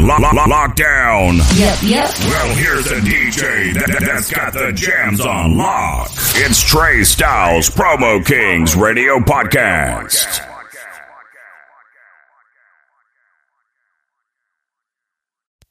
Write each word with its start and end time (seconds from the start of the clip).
on 0.00 0.22
lo- 0.22 0.30
lo- 0.32 0.44
lockdown. 0.46 1.38
Yep, 1.58 1.78
yep. 1.82 2.10
Well, 2.20 2.54
here's 2.56 2.84
the 2.84 2.96
DJ 2.96 3.74
that, 3.74 4.02
that's 4.04 4.30
got 4.30 4.52
the 4.52 4.72
jams 4.72 5.20
on 5.20 5.56
lock. 5.56 6.10
It's 6.36 6.62
Trey 6.62 7.04
Styles, 7.04 7.68
Promo 7.70 8.24
Kings 8.24 8.74
Radio 8.76 9.18
Podcast. 9.18 10.46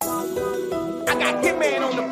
I 0.01 1.05
got 1.05 1.43
Hitman 1.43 1.81
on 1.81 1.95
the 1.95 2.08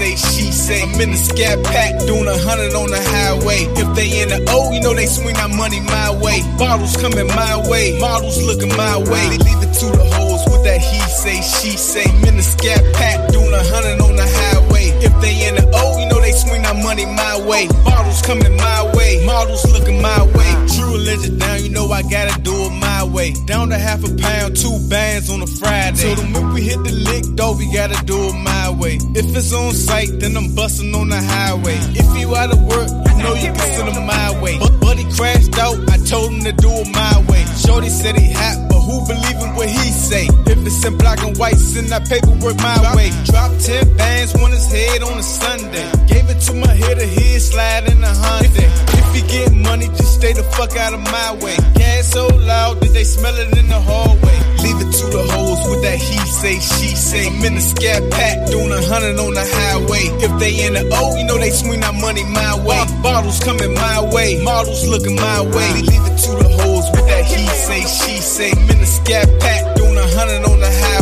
say, 0.00 0.16
she 0.16 0.52
say. 0.52 0.82
I'm 0.82 1.00
in 1.00 1.10
the 1.10 1.16
scat 1.16 1.62
pack 1.64 1.98
doing 2.06 2.26
a 2.26 2.38
hundred 2.38 2.74
on 2.74 2.90
the 2.90 3.00
highway. 3.00 3.68
If 3.76 3.88
they 3.94 4.22
in 4.22 4.28
the 4.30 4.40
O, 4.48 4.72
you 4.72 4.80
know 4.80 4.94
they 4.94 5.06
swing 5.06 5.34
that 5.34 5.50
money 5.50 5.80
my 5.80 6.10
way. 6.16 6.40
Bottles 6.58 6.96
coming 6.96 7.28
my 7.28 7.56
way, 7.68 7.98
models 7.98 8.42
looking 8.42 8.74
my 8.76 8.96
way. 8.98 9.36
They 9.36 9.38
leave 9.38 9.62
it 9.62 9.72
to 9.80 9.86
the 9.92 10.04
hoes 10.16 10.29
that 10.64 10.80
he 10.80 11.00
say, 11.00 11.40
she 11.40 11.76
say. 11.76 12.04
I'm 12.04 12.24
in 12.28 12.36
the 12.36 12.42
scat 12.42 12.82
pack 12.94 13.30
doing 13.32 13.52
a 13.52 13.64
hundred 13.72 14.00
on 14.00 14.16
the 14.16 14.26
highway. 14.26 14.92
If 15.00 15.12
they 15.20 15.48
in 15.48 15.54
the 15.56 15.66
O, 15.72 15.98
you 15.98 16.06
know 16.08 16.20
they 16.20 16.32
swing 16.32 16.62
that 16.62 16.76
money 16.76 17.06
my 17.06 17.40
way. 17.46 17.68
Bottles 17.84 18.22
coming 18.22 18.56
my 18.56 18.92
way, 18.94 19.24
models 19.24 19.64
looking 19.72 20.00
my 20.02 20.22
way. 20.36 20.50
True 20.76 20.92
religion 20.92 21.38
down, 21.38 21.62
you 21.62 21.70
know 21.70 21.90
I 21.90 22.02
gotta 22.02 22.40
do 22.42 22.54
it 22.54 22.70
my 22.80 23.04
way. 23.04 23.32
Down 23.46 23.68
to 23.70 23.78
half 23.78 24.04
a 24.04 24.12
pound, 24.16 24.56
two 24.56 24.76
bands 24.88 25.30
on 25.30 25.42
a 25.42 25.46
Friday. 25.46 25.96
So 25.96 26.14
the 26.14 26.24
when 26.38 26.52
we 26.52 26.62
hit 26.62 26.82
the 26.84 26.92
lick, 26.92 27.24
though, 27.36 27.56
we 27.56 27.72
gotta 27.72 27.98
do 28.04 28.16
it 28.28 28.34
my 28.34 28.70
way. 28.70 28.98
If 29.14 29.34
it's 29.36 29.52
on 29.52 29.72
site, 29.72 30.20
then 30.20 30.36
I'm 30.36 30.54
busting 30.54 30.94
on 30.94 31.08
the 31.08 31.20
highway. 31.20 31.78
If 31.94 32.08
you 32.18 32.34
out 32.36 32.52
of 32.52 32.60
work, 32.62 32.90
know 33.22 33.34
you 33.34 33.52
can 33.52 33.68
send 33.74 33.88
them 33.94 34.06
my 34.06 34.40
way. 34.40 34.58
But 34.58 34.80
buddy 34.80 35.04
crashed 35.16 35.58
out, 35.58 35.76
I 35.90 35.96
told 35.98 36.32
him 36.32 36.44
to 36.44 36.52
do 36.52 36.70
it 36.70 36.88
my 36.92 37.24
way. 37.28 37.44
Shorty 37.56 37.88
said 37.88 38.16
he 38.16 38.32
hot, 38.32 38.68
but 38.68 38.80
who 38.80 39.06
believe 39.06 39.38
in 39.44 39.54
what 39.54 39.68
he 39.68 39.90
say? 39.92 40.26
If 40.46 40.58
it's 40.66 40.84
in 40.84 40.96
black 40.96 41.22
and 41.22 41.36
white, 41.36 41.56
send 41.56 41.88
that 41.88 42.08
paperwork 42.08 42.56
my 42.56 42.94
way. 42.96 43.10
Drop 43.24 43.52
10 43.58 43.96
bands, 43.96 44.34
on 44.34 44.50
his 44.50 44.66
head 44.70 45.02
on 45.02 45.18
a 45.18 45.22
Sunday. 45.22 45.86
Gave 46.06 46.28
it 46.30 46.40
to 46.48 46.54
my 46.54 46.74
head, 46.74 46.98
a 46.98 47.06
head 47.06 47.40
slide 47.40 47.88
in 47.92 48.02
a 48.02 48.14
Honda. 48.14 48.64
If 48.98 49.08
you 49.16 49.22
get 49.28 49.52
money, 49.52 49.88
just 49.88 50.14
stay 50.14 50.32
the 50.32 50.42
fuck 50.42 50.76
out 50.76 50.94
of 50.94 51.00
my 51.00 51.36
way. 51.42 51.56
Gas 51.74 52.12
so 52.12 52.26
loud 52.28 52.80
that 52.80 52.92
they 52.92 53.04
smell 53.04 53.36
it 53.36 53.56
in 53.58 53.68
the 53.68 53.80
hallway. 53.80 54.59
It 54.80 54.90
to 54.96 55.06
the 55.12 55.24
hoes 55.28 55.60
with 55.68 55.82
that 55.82 55.98
he 55.98 56.18
say, 56.40 56.56
she 56.58 56.88
say. 56.96 57.26
I'm 57.28 57.44
in 57.44 57.54
the 57.54 57.60
scat 57.60 58.02
pack, 58.10 58.46
doing 58.48 58.72
a 58.72 58.82
hundred 58.88 59.18
on 59.20 59.34
the 59.34 59.44
highway. 59.44 60.04
If 60.24 60.32
they 60.40 60.52
in 60.66 60.72
the 60.72 60.88
O, 60.88 61.16
you 61.18 61.24
know 61.24 61.36
they 61.38 61.50
swing 61.50 61.80
that 61.80 61.94
money 61.94 62.24
my 62.24 62.56
way. 62.64 62.80
Bottles 63.02 63.40
coming 63.40 63.74
my 63.74 64.00
way, 64.12 64.42
models 64.42 64.88
looking 64.88 65.16
my 65.16 65.42
way. 65.42 65.72
Leave 65.84 66.06
it 66.08 66.16
to 66.24 66.32
the 66.32 66.48
hoes 66.48 66.86
with 66.96 67.06
that 67.12 67.24
he 67.28 67.44
say, 67.46 67.80
she 67.84 68.14
say. 68.20 68.50
I'm 68.56 68.70
in 68.70 68.78
the 68.80 68.86
scat 68.86 69.28
pack, 69.40 69.76
doing 69.76 69.96
a 69.96 70.08
hundred 70.16 70.48
on 70.48 70.58
the 70.60 70.72
highway. 70.72 70.99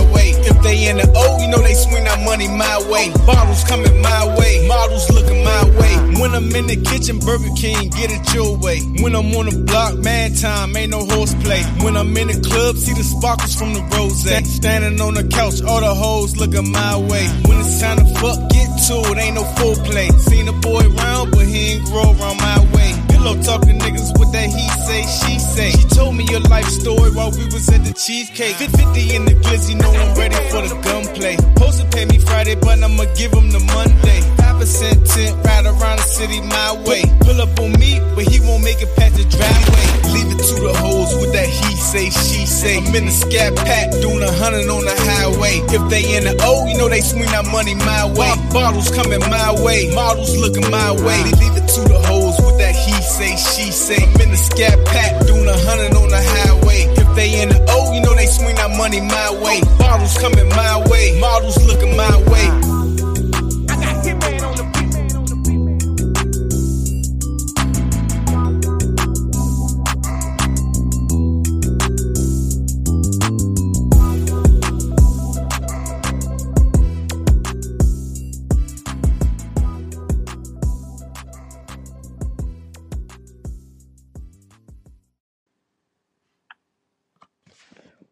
If 0.59 0.65
they 0.65 0.91
in 0.91 0.97
the 0.97 1.07
O, 1.15 1.39
you 1.39 1.47
know 1.47 1.63
they 1.63 1.75
swing 1.75 2.03
that 2.03 2.19
money 2.27 2.49
my 2.49 2.83
way. 2.91 3.15
Bottles 3.25 3.63
coming 3.63 4.03
my 4.03 4.23
way, 4.39 4.67
models 4.67 5.09
looking 5.09 5.45
my 5.45 5.63
way. 5.79 5.95
When 6.19 6.35
I'm 6.35 6.51
in 6.51 6.67
the 6.67 6.75
kitchen, 6.83 7.21
Burger 7.21 7.55
King, 7.55 7.91
get 7.91 8.11
it 8.11 8.35
your 8.35 8.59
way. 8.59 8.83
When 8.99 9.15
I'm 9.15 9.31
on 9.39 9.47
the 9.47 9.55
block, 9.63 10.03
man 10.03 10.35
time, 10.35 10.77
ain't 10.77 10.91
no 10.91 11.07
horseplay. 11.07 11.63
When 11.87 11.97
I'm 11.97 12.11
in 12.17 12.27
the 12.27 12.41
club, 12.43 12.75
see 12.75 12.93
the 12.93 13.05
sparkles 13.05 13.55
from 13.55 13.73
the 13.73 13.83
rose. 13.95 14.27
Standing 14.27 15.01
on 15.01 15.15
the 15.15 15.29
couch, 15.29 15.63
all 15.63 15.81
the 15.81 15.95
hoes 15.95 16.37
looking 16.37 16.73
my 16.73 16.97
way. 17.07 17.27
When 17.47 17.61
it's 17.63 17.79
time 17.81 17.99
to 18.03 18.07
fuck, 18.19 18.51
get 18.51 18.67
to 18.91 18.95
it, 19.15 19.19
ain't 19.19 19.37
no 19.37 19.45
foreplay. 19.63 20.11
Seen 20.27 20.49
a 20.49 20.53
boy 20.59 20.83
round, 20.91 21.31
but 21.31 21.47
he 21.47 21.79
ain't 21.79 21.85
grow 21.87 22.11
around 22.19 22.39
my 22.43 22.59
way. 22.75 22.78
Pillow 23.19 23.35
talking 23.43 23.79
niggas 23.81 24.17
with 24.17 24.31
that 24.31 24.47
he 24.47 24.65
say, 24.87 25.03
she 25.03 25.39
say. 25.41 25.71
She 25.73 25.89
told 25.89 26.15
me 26.15 26.25
your 26.31 26.41
life 26.47 26.67
story 26.67 27.11
while 27.11 27.33
we 27.33 27.47
was 27.47 27.69
at 27.69 27.83
the 27.83 27.93
cheesecake. 27.93 28.55
50 28.55 29.17
in 29.17 29.25
the 29.25 29.35
glizzy, 29.43 29.75
know 29.75 29.91
I'm 29.91 30.15
ready 30.15 30.39
for 30.55 30.63
the 30.63 30.71
gunplay. 30.87 31.35
Supposed 31.35 31.81
to 31.83 31.87
pay 31.91 32.05
me 32.05 32.19
Friday, 32.19 32.55
but 32.55 32.79
I'ma 32.79 33.11
give 33.19 33.35
him 33.35 33.51
the 33.51 33.59
Monday. 33.75 34.23
5% 34.39 35.03
tint, 35.03 35.35
ride 35.45 35.67
around 35.67 35.99
the 35.99 36.07
city 36.07 36.41
my 36.43 36.79
way. 36.87 37.03
Pull 37.27 37.43
up 37.43 37.59
on 37.59 37.73
me, 37.83 37.99
but 38.15 38.23
he 38.23 38.39
won't 38.47 38.63
make 38.63 38.79
it 38.79 38.91
past 38.95 39.19
the 39.19 39.27
driveway. 39.27 39.87
Leave 40.15 40.31
it 40.39 40.43
to 40.51 40.55
the 40.63 40.75
hoes 40.79 41.11
with 41.19 41.33
that 41.35 41.51
he 41.51 41.75
say, 41.75 42.11
she 42.11 42.47
say. 42.47 42.79
I'm 42.79 42.95
in 42.95 43.07
the 43.07 43.11
scat 43.11 43.57
pack, 43.57 43.91
doing 43.99 44.23
a 44.23 44.31
hundred 44.39 44.71
on 44.71 44.87
the 44.87 44.95
highway. 44.95 45.59
If 45.75 45.83
they 45.91 46.07
in 46.15 46.23
the 46.23 46.39
O, 46.47 46.71
you 46.71 46.79
know 46.79 46.89
they 46.89 47.03
swing 47.03 47.27
that 47.35 47.51
money 47.51 47.75
my 47.75 48.07
way. 48.15 48.31
Bottles 48.55 48.95
coming 48.95 49.21
my 49.27 49.59
way, 49.59 49.91
models 49.95 50.39
looking 50.39 50.71
my 50.71 50.93
way. 51.03 51.19
Leave 51.43 51.59
it 51.59 51.67
to 51.67 51.81
the 51.83 51.99
hoes 52.07 52.39
with 52.47 52.58
he 52.89 53.03
say, 53.03 53.37
she 53.37 53.71
say. 53.71 54.03
In 54.23 54.31
the 54.31 54.37
scat 54.37 54.77
pack, 54.87 55.27
doing 55.27 55.47
a 55.47 55.59
hundred 55.69 55.95
on 55.97 56.09
the 56.09 56.23
highway. 56.23 56.81
If 56.97 57.09
they 57.17 57.43
in 57.43 57.49
the 57.51 57.61
O, 57.69 57.93
you 57.93 58.01
know 58.01 58.15
they 58.15 58.27
swing 58.27 58.57
that 58.57 58.71
money 58.77 59.01
my 59.01 59.31
way. 59.43 59.61
Bottles 59.79 60.17
coming 60.19 60.49
my 60.51 60.85
way, 60.89 61.19
models 61.21 61.59
looking 61.67 61.97
my 61.97 62.17
way. 62.31 62.88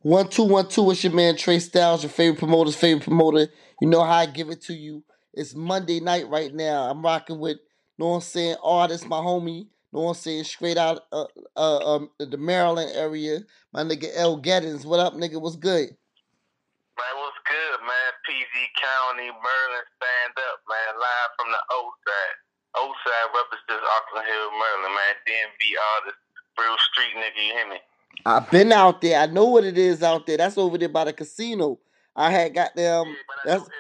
One 0.07 0.29
two 0.29 0.45
one 0.45 0.69
two. 0.69 0.89
It's 0.93 1.03
your 1.03 1.13
man 1.13 1.35
Trey 1.35 1.59
Styles, 1.59 2.05
your 2.05 2.15
favorite 2.15 2.39
promoter's 2.39 2.77
favorite 2.79 3.03
promoter. 3.03 3.51
You 3.81 3.89
know 3.91 4.05
how 4.05 4.23
I 4.23 4.27
give 4.27 4.51
it 4.51 4.63
to 4.71 4.73
you. 4.73 5.03
It's 5.35 5.53
Monday 5.53 5.99
night 5.99 6.31
right 6.31 6.55
now. 6.55 6.87
I'm 6.87 7.03
rocking 7.03 7.41
with, 7.41 7.59
know 7.99 8.15
what 8.15 8.15
I'm 8.15 8.21
saying, 8.23 8.55
artist, 8.63 9.11
my 9.11 9.19
homie. 9.19 9.67
Know 9.91 10.07
what 10.07 10.15
I'm 10.15 10.23
saying, 10.23 10.45
straight 10.45 10.79
out 10.79 11.03
uh, 11.11 11.27
uh 11.59 11.79
um 11.83 12.11
the 12.23 12.39
Maryland 12.39 12.95
area. 12.95 13.41
My 13.75 13.83
nigga 13.83 14.07
El 14.15 14.39
Gettings. 14.39 14.87
What 14.87 15.03
up, 15.03 15.15
nigga? 15.15 15.43
What's 15.43 15.59
good? 15.59 15.91
Man, 15.91 17.15
what's 17.19 17.43
good, 17.43 17.83
man? 17.83 18.11
PG 18.31 18.55
County, 18.79 19.27
Maryland, 19.27 19.91
stand 19.99 20.39
up, 20.39 20.63
man. 20.71 21.03
Live 21.03 21.31
from 21.35 21.51
the 21.51 21.59
O 21.75 21.91
side. 22.07 22.37
O 22.79 22.95
side 23.03 23.35
represents 23.35 23.83
Oxon 23.99 24.23
Hill, 24.23 24.55
Maryland, 24.55 24.95
man. 24.95 25.15
DMV 25.27 25.63
artist, 25.99 26.23
real 26.63 26.79
street 26.95 27.19
nigga, 27.19 27.43
you 27.43 27.55
hear 27.59 27.69
me? 27.75 27.83
I've 28.25 28.51
been 28.51 28.73
out 28.73 29.01
there. 29.01 29.21
I 29.21 29.27
know 29.27 29.47
what 29.47 29.65
it 29.65 29.79
is 29.79 30.03
out 30.03 30.27
there. 30.27 30.37
That's 30.37 30.59
over 30.59 30.79
there 30.79 30.89
by 30.89 31.05
the 31.05 31.13
casino. 31.13 31.79
I 32.15 32.31
had 32.31 32.55
got 32.55 32.75
them. 32.75 33.07
yeah, 33.09 33.15
but 33.27 33.51
I 33.51 33.55
That's 33.55 33.65
MGM. 33.65 33.71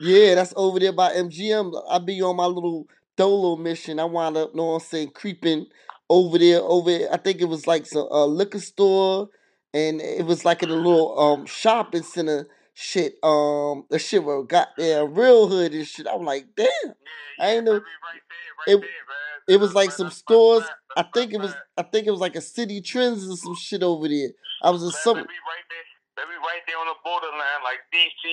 Yeah, 0.00 0.34
that's 0.34 0.52
over 0.56 0.78
there 0.78 0.92
by 0.92 1.12
MGM. 1.12 1.72
I 1.88 1.98
be 1.98 2.20
on 2.20 2.36
my 2.36 2.46
little 2.46 2.86
dolo 3.16 3.56
mission. 3.56 3.98
I 4.00 4.04
wound 4.04 4.36
up, 4.36 4.54
know 4.54 4.66
what 4.66 4.74
I'm 4.74 4.80
saying, 4.80 5.10
creeping 5.14 5.66
over 6.10 6.38
there. 6.38 6.60
Over, 6.60 6.90
I 7.12 7.16
think 7.16 7.40
it 7.40 7.46
was 7.48 7.66
like 7.66 7.86
some 7.86 8.08
uh, 8.10 8.26
liquor 8.26 8.60
store, 8.60 9.28
and 9.72 10.00
it 10.00 10.26
was 10.26 10.44
like 10.44 10.62
in 10.62 10.70
a 10.70 10.74
little 10.74 11.18
um 11.18 11.46
shopping 11.46 12.02
center. 12.02 12.48
Shit, 12.78 13.14
um, 13.22 13.84
the 13.88 13.98
shit 13.98 14.22
were 14.22 14.44
got 14.44 14.68
there 14.76 15.06
real 15.06 15.48
hood 15.48 15.72
and 15.72 15.86
shit. 15.86 16.06
I'm 16.06 16.26
like, 16.26 16.44
damn. 16.54 16.66
Yeah, 16.84 16.92
I 17.40 17.50
ain't 17.52 17.64
know- 17.64 17.72
right 17.72 17.82
there, 17.82 18.74
right 18.74 18.82
there, 18.82 18.82
man. 18.82 19.35
It 19.46 19.62
was 19.62 19.74
like 19.74 19.94
some 19.94 20.10
stores. 20.10 20.66
I 20.98 21.06
think 21.06 21.30
it 21.32 21.38
was. 21.38 21.54
I 21.78 21.86
think 21.86 22.06
it 22.06 22.10
was 22.10 22.20
like 22.20 22.34
a 22.34 22.42
Citi 22.42 22.82
Trends 22.82 23.22
or 23.30 23.38
some 23.38 23.54
shit 23.54 23.86
over 23.86 24.10
there. 24.10 24.34
I 24.62 24.74
was 24.74 24.82
in 24.82 24.90
some. 24.90 25.22
Baby, 25.22 25.38
right 25.46 25.66
there, 25.70 25.86
baby, 26.18 26.34
right 26.42 26.64
there 26.66 26.78
on 26.82 26.90
the 26.90 26.98
borderline, 27.06 27.62
like 27.62 27.78
DC, 27.94 28.24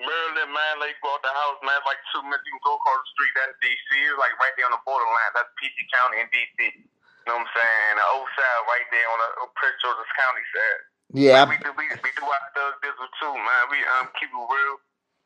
Maryland, 0.00 0.48
man. 0.54 0.74
Like 0.80 0.96
go 1.04 1.12
out 1.12 1.20
the 1.20 1.28
house, 1.28 1.60
man. 1.60 1.76
Like 1.84 2.00
two 2.16 2.24
minutes, 2.24 2.46
you 2.48 2.56
can 2.56 2.64
go 2.64 2.80
across 2.80 2.96
the 2.96 3.10
street. 3.12 3.34
That's 3.36 3.54
DC. 3.60 3.88
It's 4.08 4.16
like 4.16 4.32
right 4.40 4.54
there 4.56 4.68
on 4.72 4.74
the 4.78 4.84
borderline. 4.88 5.32
That's 5.36 5.52
PG 5.60 5.76
County 5.92 6.16
and 6.24 6.30
DC. 6.32 6.60
You 6.64 7.26
know 7.28 7.44
what 7.44 7.44
I'm 7.44 7.52
saying? 7.52 7.80
And 7.92 7.96
the 8.00 8.06
old 8.16 8.28
side 8.32 8.60
right 8.72 8.88
there 8.88 9.08
on 9.12 9.18
the 9.20 9.28
Prince 9.52 9.76
George's 9.84 10.12
County 10.16 10.44
side. 10.48 10.80
Yeah, 11.12 11.48
we, 11.48 11.56
do, 11.60 11.72
we, 11.76 11.88
we 12.04 12.10
do 12.20 12.24
our 12.24 12.44
thug 12.52 12.80
business 12.84 13.12
too, 13.20 13.32
man. 13.32 13.64
We 13.68 13.80
um 14.00 14.08
keep 14.16 14.32
it 14.32 14.44
real, 14.48 14.76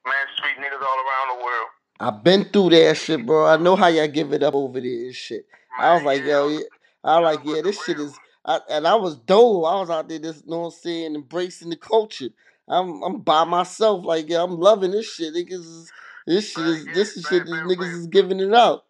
man. 0.03 0.27
Street 0.35 0.59
niggas 0.59 0.83
all 0.83 0.99
around 0.99 1.27
the 1.39 1.41
world. 1.47 1.71
I've 2.01 2.25
been 2.25 2.45
through 2.45 2.71
that 2.71 2.97
shit, 2.97 3.25
bro. 3.25 3.47
I 3.47 3.57
know 3.57 3.77
how 3.77 3.89
y'all 3.89 4.09
give 4.09 4.33
it 4.33 4.43
up 4.43 4.55
over 4.55 4.81
there 4.81 4.91
and 4.91 5.15
shit. 5.15 5.47
I 5.79 5.95
was 5.95 6.03
like, 6.03 6.25
yo, 6.25 6.49
yeah. 6.49 6.61
I 7.05 7.21
was 7.21 7.37
like, 7.37 7.47
yeah, 7.47 7.63
this 7.63 7.83
shit 7.85 7.99
is. 7.99 8.19
I, 8.45 8.61
and 8.71 8.87
I 8.89 8.97
was 8.97 9.17
dolo. 9.17 9.65
I 9.69 9.81
was 9.81 9.91
out 9.91 10.09
there, 10.09 10.19
just 10.19 10.47
know 10.47 10.61
what 10.61 10.67
I'm 10.67 10.71
saying, 10.73 11.15
embracing 11.15 11.71
the 11.71 11.77
culture. 11.77 12.31
I'm 12.69 13.03
I'm 13.03 13.21
by 13.21 13.45
myself, 13.45 14.05
like 14.05 14.29
yeah, 14.29 14.43
I'm 14.43 14.59
loving 14.59 14.91
this 14.91 15.13
shit. 15.13 15.35
Niggas 15.35 15.53
is 15.53 15.93
this 16.27 16.51
shit 16.51 16.67
is 16.67 16.87
this 16.87 17.17
is 17.17 17.27
shit. 17.27 17.45
These 17.45 17.55
niggas 17.55 17.93
is 17.93 18.07
giving 18.07 18.41
it 18.41 18.55
out. 18.55 18.85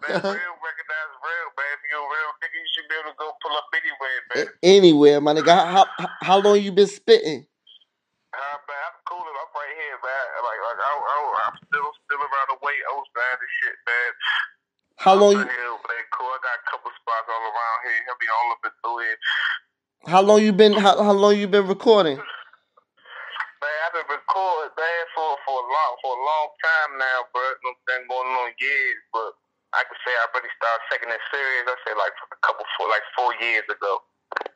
Man, 0.00 0.10
real 0.12 0.22
recognize 0.22 1.10
real, 1.20 1.48
man. 1.56 1.72
If 1.74 1.82
you're 1.90 2.00
a 2.00 2.08
real 2.08 2.32
nigga, 2.38 2.56
you 2.56 2.68
should 2.72 2.88
be 2.88 2.94
able 3.00 3.10
to 3.12 3.16
go 3.18 3.32
pull 3.42 3.56
up 3.56 3.68
anywhere, 3.74 4.18
man. 4.34 4.46
Anywhere, 4.62 5.20
my 5.20 5.34
nigga. 5.34 5.52
How, 5.52 5.86
how 5.98 6.08
how 6.20 6.38
long 6.38 6.60
you 6.60 6.72
been 6.72 6.86
spitting? 6.86 7.46
Uh, 8.38 8.58
man, 8.70 8.80
I'm 8.86 8.98
cool. 9.08 9.24
I'm 9.24 9.50
right 9.56 9.74
here, 9.74 9.98
man. 9.98 10.24
Like, 10.44 10.60
like 10.62 10.78
I, 10.78 10.92
I, 10.94 11.16
I'm 11.48 11.56
still, 11.58 11.88
still 12.06 12.22
around 12.22 12.48
the 12.54 12.58
way. 12.60 12.76
O 12.92 12.94
Coast, 12.94 13.06
man. 13.18 13.34
This 13.42 13.52
shit, 13.58 13.76
man. 13.82 14.10
How 14.98 15.14
long 15.14 15.34
you 15.34 15.42
hill. 15.42 15.78
Cool. 16.14 16.30
I 16.30 16.38
got 16.42 16.58
a 16.58 16.64
couple 16.70 16.90
spots 16.94 17.26
all 17.30 17.44
around 17.46 17.78
here. 17.86 17.98
He'll 18.06 18.18
be 18.18 18.30
all 18.30 18.50
up 18.54 18.62
in 18.66 18.74
through 18.82 18.98
it. 19.06 19.18
how 20.10 20.22
long 20.22 20.42
you 20.42 20.54
been 20.54 20.74
how, 20.74 20.98
how 21.02 21.14
long 21.14 21.38
you 21.38 21.46
been 21.46 21.66
recording? 21.66 22.18
Man, 22.18 23.78
I've 23.86 23.94
been 23.94 24.06
recording, 24.06 24.74
man, 24.74 25.02
for 25.14 25.38
for 25.46 25.58
a 25.58 25.66
long 25.66 25.92
for 26.02 26.14
a 26.14 26.20
long 26.22 26.46
time 26.62 26.90
now, 26.98 27.18
bro. 27.34 27.42
You 27.42 27.54
know 27.62 27.74
what 27.74 27.78
I'm 27.78 27.86
saying? 27.86 28.04
Going 28.10 28.30
on 28.42 28.50
years, 28.58 29.02
but 29.14 29.30
I 29.74 29.82
can 29.86 29.98
say 30.02 30.14
I 30.14 30.26
really 30.34 30.50
started 30.54 30.84
taking 30.90 31.10
it 31.10 31.22
serious. 31.30 31.66
I 31.66 31.76
say 31.86 31.94
like 31.98 32.14
a 32.18 32.38
couple 32.42 32.66
four 32.78 32.86
like 32.90 33.06
four 33.14 33.30
years 33.38 33.66
ago. 33.70 34.02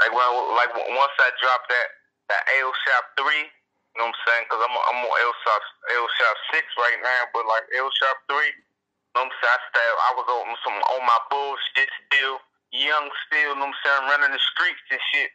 Like 0.03 0.11
when 0.15 0.27
like 0.59 0.71
once 0.75 1.17
I 1.19 1.31
dropped 1.39 1.71
that 1.71 1.89
that 2.35 2.43
L 2.63 2.75
Shop 2.75 3.05
three, 3.19 3.47
you 3.93 4.01
know 4.01 4.09
what 4.09 4.17
I'm 4.17 4.25
saying? 4.25 4.45
Because 4.49 4.63
I'm 4.65 4.73
I'm 4.73 5.01
on 5.05 5.17
L 5.21 5.35
Shop 5.45 5.63
L 6.01 6.09
Shop 6.17 6.37
six 6.57 6.65
right 6.81 7.01
now, 7.05 7.23
but 7.37 7.45
like 7.45 7.69
L 7.77 7.93
Shop 7.93 8.17
three, 8.25 8.53
you 8.53 9.15
know 9.21 9.29
what 9.29 9.33
I'm 9.33 9.37
saying? 9.45 9.61
I 9.77 10.09
I 10.09 10.11
was 10.17 10.27
on 10.33 10.57
some 10.65 10.79
on 10.81 11.03
my 11.05 11.21
bullshit 11.29 11.91
still, 12.09 12.41
young 12.73 13.07
still, 13.29 13.53
you 13.53 13.61
know 13.61 13.69
what 13.69 13.77
I'm 13.77 13.81
saying? 13.85 14.03
Running 14.09 14.33
the 14.33 14.43
streets 14.57 14.87
and 14.89 15.03
shit. 15.13 15.31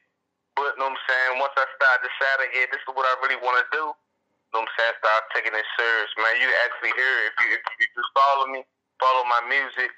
But 0.57 0.74
you 0.74 0.81
know 0.81 0.89
what 0.89 0.98
I'm 0.98 1.06
saying? 1.06 1.31
Once 1.38 1.54
I 1.54 1.65
started 1.77 2.01
deciding, 2.09 2.50
yeah, 2.57 2.68
this 2.74 2.81
is 2.81 2.89
what 2.98 3.06
I 3.06 3.13
really 3.21 3.38
want 3.45 3.62
to 3.62 3.68
do. 3.69 3.86
You 3.94 4.51
know 4.57 4.65
what 4.65 4.69
I'm 4.69 4.74
saying? 4.74 4.95
Start 5.06 5.21
taking 5.38 5.54
it 5.54 5.68
serious, 5.77 6.12
man. 6.18 6.33
You 6.42 6.50
actually 6.65 6.94
hear 6.98 7.13
it 7.21 7.25
if 7.30 7.36
you 7.45 7.48
if 7.62 7.75
you 7.77 7.88
just 7.94 8.12
follow 8.18 8.50
me, 8.50 8.65
follow 8.98 9.24
my 9.30 9.42
music, 9.45 9.94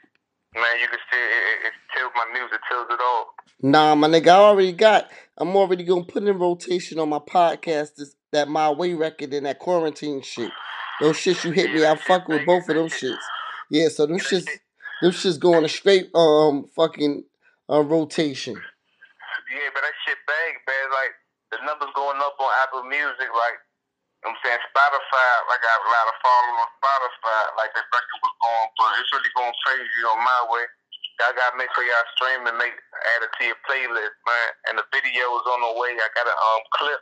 man. 0.55 0.79
You 0.81 0.87
can 0.87 0.99
see 1.11 1.17
it, 1.17 1.43
it, 1.43 1.67
it 1.67 1.73
tells 1.95 2.11
my 2.15 2.25
music 2.33 2.59
tells 2.69 2.87
it 2.89 2.99
all. 3.01 3.33
Nah, 3.61 3.95
my 3.95 4.07
nigga, 4.07 4.29
I 4.29 4.35
already 4.35 4.71
got. 4.71 5.09
I'm 5.37 5.55
already 5.55 5.83
gonna 5.83 6.03
put 6.03 6.23
in 6.23 6.37
rotation 6.37 6.99
on 6.99 7.09
my 7.09 7.19
podcast 7.19 7.95
this 7.95 8.15
that 8.31 8.47
my 8.47 8.69
way 8.69 8.93
record 8.93 9.33
and 9.33 9.45
that 9.45 9.59
quarantine 9.59 10.21
shit. 10.21 10.51
Those 11.01 11.17
shits 11.17 11.43
you 11.43 11.51
hit 11.51 11.73
me, 11.73 11.85
I 11.85 11.95
fuck 11.95 12.27
with 12.27 12.45
both 12.45 12.67
of 12.69 12.75
them 12.75 12.87
shits. 12.87 13.23
Yeah, 13.71 13.87
so 13.87 14.05
them 14.05 14.19
shits, 14.19 14.47
them 15.01 15.11
shits 15.11 15.39
going 15.39 15.63
to 15.63 15.69
straight 15.69 16.09
um 16.13 16.65
fucking 16.75 17.23
uh, 17.69 17.81
rotation. 17.81 18.53
Yeah, 18.53 19.69
but 19.73 19.81
that 19.81 19.95
shit 20.05 20.17
bang, 20.27 20.53
man. 20.67 20.87
Like 20.91 21.13
the 21.51 21.65
numbers 21.65 21.89
going 21.95 22.17
up 22.17 22.35
on 22.39 22.51
Apple 22.63 22.83
Music, 22.83 23.29
like 23.31 23.57
I'm 24.27 24.35
saying 24.43 24.59
Spotify. 24.67 25.31
I 25.47 25.57
got 25.63 25.79
a 25.79 25.87
lot 25.87 26.07
of 26.11 26.15
followers 26.19 26.59
on 26.59 26.69
Spotify. 26.75 27.41
Like 27.55 27.71
that 27.71 27.87
record 27.87 28.19
was 28.19 28.35
going, 28.43 28.67
but 28.75 28.89
it's 28.99 29.11
really 29.15 29.33
going 29.35 29.55
crazy 29.63 30.01
on 30.11 30.19
my 30.19 30.41
way. 30.51 30.65
Y'all 31.23 31.35
gotta 31.35 31.55
make 31.59 31.71
sure 31.75 31.83
y'all 31.83 32.11
stream 32.15 32.47
and 32.47 32.55
make 32.59 32.75
add 33.15 33.27
it 33.27 33.31
to 33.39 33.43
your 33.47 33.59
playlist, 33.67 34.15
man. 34.27 34.49
And 34.71 34.75
the 34.79 34.87
video 34.91 35.23
is 35.39 35.45
on 35.47 35.59
the 35.63 35.73
way. 35.79 35.95
I 35.95 36.07
got 36.15 36.27
a 36.27 36.35
um 36.35 36.63
clip, 36.75 37.01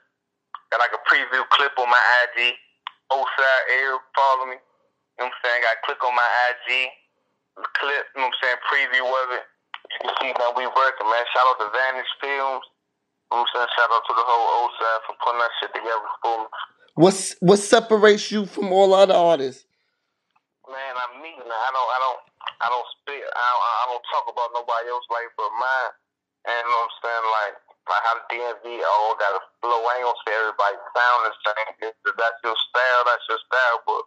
got 0.73 0.81
like 0.81 0.93
a 0.93 1.01
preview 1.09 1.41
clip 1.53 1.73
on 1.77 1.89
my 1.89 2.03
IG. 2.25 2.53
Oside 3.13 3.65
Air, 3.71 3.97
follow 4.13 4.45
me. 4.51 4.59
You 5.17 5.25
know 5.25 5.31
what 5.31 5.33
I'm 5.33 5.41
saying? 5.41 5.61
Got 5.63 5.85
click 5.85 6.01
on 6.05 6.13
my 6.13 6.29
IG 6.53 6.91
clip. 7.81 8.05
You 8.13 8.21
know 8.21 8.29
what 8.29 8.35
I'm 8.35 8.41
saying? 8.45 8.59
Preview 8.69 9.05
of 9.05 9.27
it. 9.37 9.45
You 9.87 9.97
can 10.05 10.13
see 10.21 10.31
that 10.37 10.53
we 10.53 10.67
working, 10.67 11.07
man. 11.09 11.25
Shout 11.33 11.47
out 11.47 11.57
to 11.65 11.69
Vanish 11.71 12.11
Films. 12.21 12.65
You 13.31 13.37
know 13.37 13.41
what 13.41 13.47
I'm 13.47 13.49
saying? 13.53 13.71
Shout 13.73 13.89
out 13.89 14.03
to 14.05 14.13
the 14.13 14.25
whole 14.27 14.47
O-side 14.65 15.01
for 15.07 15.15
putting 15.23 15.41
that 15.41 15.53
shit 15.61 15.71
together 15.73 16.09
for 16.21 16.45
me. 16.45 16.47
What's 16.97 17.37
what 17.45 17.61
separates 17.61 18.33
you 18.33 18.49
from 18.49 18.73
all 18.73 18.89
other 18.97 19.13
artists? 19.13 19.69
Man, 20.65 20.97
I'm. 20.97 21.21
I 21.21 21.69
don't, 21.69 21.89
I 21.93 21.99
don't, 22.01 22.21
I 22.57 22.67
don't 22.73 22.89
spit. 22.97 23.21
I 23.21 23.47
don't, 23.53 23.65
I 23.69 23.83
don't 23.93 24.05
talk 24.09 24.25
about 24.33 24.49
nobody 24.57 24.89
else's 24.89 25.13
life 25.13 25.29
but 25.37 25.53
mine. 25.61 25.93
And 26.49 26.57
you 26.57 26.73
know 26.73 26.81
what 26.81 26.89
I'm 26.89 26.97
saying? 27.05 27.27
Like, 27.29 27.55
like 27.85 28.03
how 28.03 28.15
the 28.17 28.25
DMV 28.33 28.65
all 28.81 29.13
oh, 29.13 29.21
got 29.21 29.37
a 29.37 29.41
flow. 29.61 29.77
I 29.77 30.01
ain't 30.01 30.09
gonna 30.09 30.23
say 30.25 30.33
everybody 30.41 30.77
sound 30.97 31.21
the 31.29 31.33
same. 31.45 31.71
That's 32.17 32.39
your 32.41 32.57
style, 32.57 33.01
that's 33.05 33.25
your 33.29 33.41
style. 33.45 33.77
But 33.85 34.03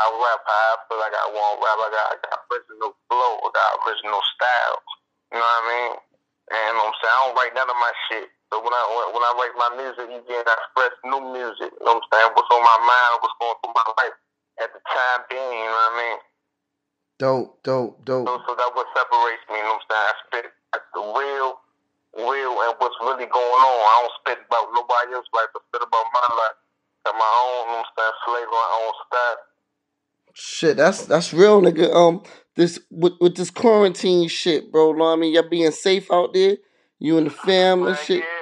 I 0.00 0.02
rap 0.16 0.40
how 0.48 0.64
I 0.64 0.76
feel 0.88 1.00
like 1.02 1.12
I 1.12 1.26
want 1.28 1.60
rap. 1.60 1.76
I 1.76 1.88
got, 1.92 2.06
I 2.08 2.16
got 2.24 2.40
original 2.48 2.92
flow. 3.04 3.32
I 3.44 3.48
got 3.52 3.70
original 3.84 4.22
style. 4.32 4.78
You 5.36 5.38
know 5.38 5.44
what 5.44 5.60
I 5.60 5.68
mean? 5.68 5.92
And 6.56 6.72
you 6.72 6.76
know 6.80 6.88
what 6.88 6.96
I'm 6.96 6.98
saying? 7.04 7.12
I 7.12 7.20
don't 7.20 7.36
write 7.36 7.52
none 7.52 7.68
of 7.68 7.78
my 7.84 7.92
shit. 8.08 8.28
So 8.50 8.58
when 8.58 8.74
I 8.74 8.82
when, 9.14 9.22
I 9.22 9.30
write 9.38 9.54
my 9.54 9.70
music, 9.78 10.10
you 10.10 10.20
get 10.26 10.42
I 10.42 10.54
express 10.58 10.94
new 11.06 11.22
music. 11.30 11.70
You 11.70 11.82
know 11.86 11.94
what 11.98 12.02
I'm 12.02 12.10
saying? 12.10 12.30
What's 12.34 12.50
on 12.50 12.62
my 12.66 12.78
mind? 12.82 13.12
What's 13.22 13.36
going 13.38 13.56
through 13.62 13.74
my 13.78 13.86
life 13.94 14.16
at 14.58 14.70
the 14.74 14.82
time 14.90 15.20
being? 15.30 15.38
You 15.38 15.70
know 15.70 15.86
what 15.86 15.94
I 15.94 16.00
mean? 16.02 16.18
Dope, 17.22 17.62
dope, 17.62 18.02
So, 18.08 18.24
dope. 18.26 18.42
so 18.48 18.52
that's 18.58 18.74
what 18.74 18.88
separates 18.96 19.44
me. 19.52 19.60
You 19.60 19.70
know 19.70 19.78
what 19.78 19.86
I'm 19.86 19.92
saying? 19.92 20.08
I 20.08 20.14
spit 20.26 20.44
like 20.74 20.86
the 20.96 21.02
real, 21.14 21.48
real, 22.26 22.52
and 22.64 22.74
what's 22.82 22.98
really 23.06 23.28
going 23.30 23.60
on. 23.62 23.76
I 23.86 23.94
don't 24.02 24.16
spit 24.24 24.38
about 24.42 24.66
nobody 24.74 25.14
else's 25.14 25.30
life. 25.30 25.52
I 25.54 25.60
spit 25.70 25.82
about 25.86 26.06
my 26.10 26.26
life. 26.34 26.58
Got 27.06 27.14
my 27.14 27.32
own, 27.44 27.54
you 27.54 27.70
know 27.70 27.84
what 27.84 27.86
I'm 27.86 27.94
saying, 27.94 28.18
flavor, 28.26 28.50
my 28.50 28.70
own 28.82 28.92
style. 29.06 29.40
Shit, 30.34 30.76
that's 30.76 31.06
that's 31.06 31.30
real, 31.32 31.60
nigga. 31.62 31.94
Um, 31.94 32.22
this 32.56 32.80
with 32.90 33.14
with 33.20 33.36
this 33.36 33.50
quarantine 33.50 34.28
shit, 34.28 34.72
bro. 34.72 34.92
Know 34.92 35.04
what 35.04 35.12
I 35.12 35.16
mean, 35.16 35.32
y'all 35.34 35.48
being 35.48 35.70
safe 35.70 36.10
out 36.10 36.34
there. 36.34 36.56
You 36.98 37.16
and 37.16 37.26
the 37.26 37.30
fam 37.30 37.86
and 37.86 37.96
shit. 37.96 38.20
yeah, 38.20 38.39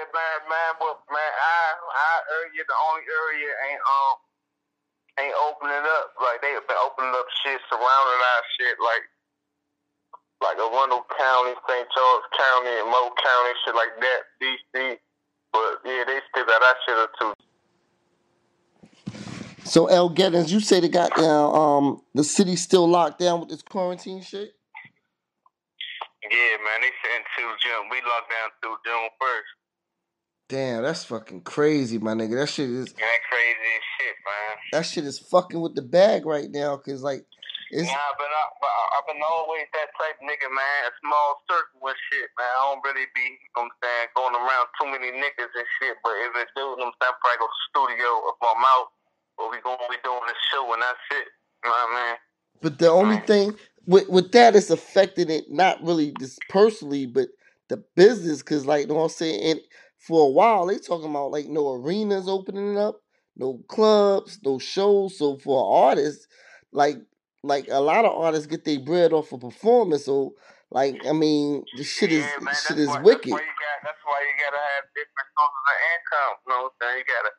man, 0.49 0.71
but 0.81 1.05
man, 1.13 1.33
I, 1.37 1.61
I 1.77 2.11
area, 2.41 2.65
the 2.65 2.79
only 2.89 3.05
area 3.05 3.51
ain't 3.71 3.83
um 3.85 4.17
ain't 5.21 5.37
opening 5.47 5.85
up. 5.85 6.07
Like 6.19 6.41
they 6.41 6.57
have 6.57 6.67
been 6.67 6.81
opening 6.81 7.13
up 7.13 7.29
shit 7.45 7.61
surrounding 7.69 8.23
our 8.25 8.43
shit, 8.57 8.77
like 8.81 9.05
like 10.41 10.57
Arundel 10.57 11.05
County, 11.13 11.55
St. 11.67 11.87
Charles 11.93 12.27
County, 12.33 12.73
and 12.81 12.89
Mo 12.89 13.13
County, 13.15 13.53
shit 13.65 13.75
like 13.77 13.95
that, 14.01 14.21
DC. 14.41 14.99
But 15.53 15.73
yeah, 15.85 16.05
they 16.07 16.19
still 16.31 16.47
got 16.47 16.61
that 16.63 16.77
shit 16.87 16.99
or 16.99 17.11
two. 17.19 17.33
So 19.65 19.87
El 19.87 20.09
Gettings, 20.09 20.51
you 20.51 20.61
say 20.61 20.81
they 20.81 20.89
got 20.89 21.13
uh, 21.19 21.53
um 21.53 22.03
the 22.15 22.25
city 22.25 22.57
still 22.57 22.89
locked 22.89 23.19
down 23.19 23.41
with 23.41 23.51
this 23.51 23.63
quarantine 23.63 24.23
shit. 24.23 24.55
Yeah, 26.25 26.57
man, 26.61 26.81
they 26.83 26.93
said 27.01 27.25
until 27.25 27.53
June. 27.61 27.89
We 27.91 28.01
locked 28.05 28.31
down 28.33 28.49
through 28.61 28.77
June 28.85 29.09
first. 29.21 29.58
Damn, 30.49 30.83
that's 30.83 31.05
fucking 31.05 31.43
crazy, 31.43 31.99
my 31.99 32.17
nigga. 32.17 32.41
That 32.41 32.49
shit 32.49 32.71
is 32.71 32.89
that 32.97 33.21
crazy 33.29 33.69
as 33.77 33.85
shit, 34.01 34.17
man. 34.25 34.57
that 34.73 34.85
shit 34.89 35.05
is 35.05 35.19
fucking 35.19 35.61
with 35.61 35.75
the 35.77 35.85
bag 35.85 36.25
right 36.25 36.49
now, 36.51 36.77
cause 36.79 37.03
like 37.03 37.29
it's 37.69 37.85
Nah, 37.85 38.13
but, 38.17 38.33
I, 38.33 38.45
but 38.65 38.73
I've 38.97 39.05
been 39.05 39.21
always 39.21 39.69
that 39.77 39.93
type 39.93 40.17
nigga, 40.25 40.49
man. 40.49 40.89
A 40.89 40.93
small 41.05 41.45
circle 41.45 41.85
and 41.85 42.01
shit, 42.09 42.33
man. 42.41 42.49
I 42.49 42.61
don't 42.65 42.81
really 42.81 43.05
be, 43.13 43.29
you 43.29 43.53
know 43.61 43.69
what 43.69 43.77
I'm 43.77 43.85
saying, 43.85 44.09
going 44.17 44.37
around 44.41 44.67
too 44.81 44.89
many 44.89 45.13
niggas 45.13 45.53
and 45.53 45.69
shit. 45.77 46.01
But 46.01 46.17
if 46.17 46.33
it 46.33 46.49
do, 46.57 46.65
you 46.65 46.81
know 46.81 46.89
what 46.89 46.97
I'm 46.97 46.97
saying, 46.97 47.13
I 47.13 47.21
probably 47.21 47.41
go 47.45 47.49
to 47.49 47.53
the 47.53 47.65
studio 47.69 48.09
if 48.33 48.41
I'm 48.41 48.65
out, 48.65 48.89
or 49.37 49.45
we 49.53 49.61
gonna 49.61 49.85
be 49.93 50.01
doing 50.01 50.25
this 50.25 50.41
show 50.49 50.65
and 50.73 50.81
that's 50.81 51.07
it. 51.13 51.29
You 51.61 51.69
know 51.69 51.77
what 51.77 51.93
I 51.93 51.97
mean? 52.01 52.17
But 52.65 52.75
the 52.81 52.89
only 52.89 53.21
thing 53.29 53.53
with 53.85 54.09
with 54.09 54.33
that 54.33 54.57
is 54.57 54.73
affecting 54.73 55.29
it 55.29 55.53
not 55.53 55.77
really 55.85 56.17
just 56.17 56.41
personally, 56.49 57.05
but 57.05 57.29
the 57.69 57.85
business. 58.01 58.41
Cause 58.41 58.65
like 58.65 58.89
you 58.89 58.97
know 58.97 59.05
what 59.05 59.13
I'm 59.13 59.21
saying, 59.21 59.45
and 59.45 59.61
for 59.99 60.27
a 60.27 60.31
while 60.31 60.67
they 60.67 60.79
talking 60.79 61.11
about 61.11 61.31
like 61.31 61.47
no 61.49 61.75
arenas 61.75 62.29
opening 62.29 62.79
up, 62.79 63.03
no 63.37 63.61
clubs, 63.69 64.39
no 64.45 64.59
shows. 64.59 65.19
So 65.19 65.37
for 65.37 65.87
artists, 65.87 66.27
like 66.73 66.97
like 67.43 67.67
a 67.71 67.81
lot 67.81 68.05
of 68.05 68.13
artists 68.13 68.47
get 68.47 68.65
their 68.65 68.81
bread 68.81 69.13
off 69.13 69.33
of 69.33 69.41
performance. 69.41 70.07
So 70.07 70.35
like 70.71 71.01
I 71.07 71.13
mean, 71.13 71.65
the 71.77 71.85
shit 71.85 72.13
is 72.13 72.25
yeah, 72.25 72.45
man, 72.45 72.55
shit 72.55 72.79
is 72.79 72.89
why, 72.89 73.03
wicked. 73.03 73.33
That's 73.33 73.41
why, 73.41 73.47
you 73.47 73.57
got, 73.59 73.79
that's 73.85 74.03
why 74.05 74.19
you 74.23 74.35
gotta 74.39 74.63
have 74.63 74.85
different 74.95 75.29
sources 75.35 75.65
of 75.67 75.79
income. 75.93 76.35
You 76.39 76.49
know 76.49 76.61
what 76.63 76.73
I'm 76.73 76.79
saying? 76.79 76.99
You 76.99 77.07
gotta, 77.09 77.33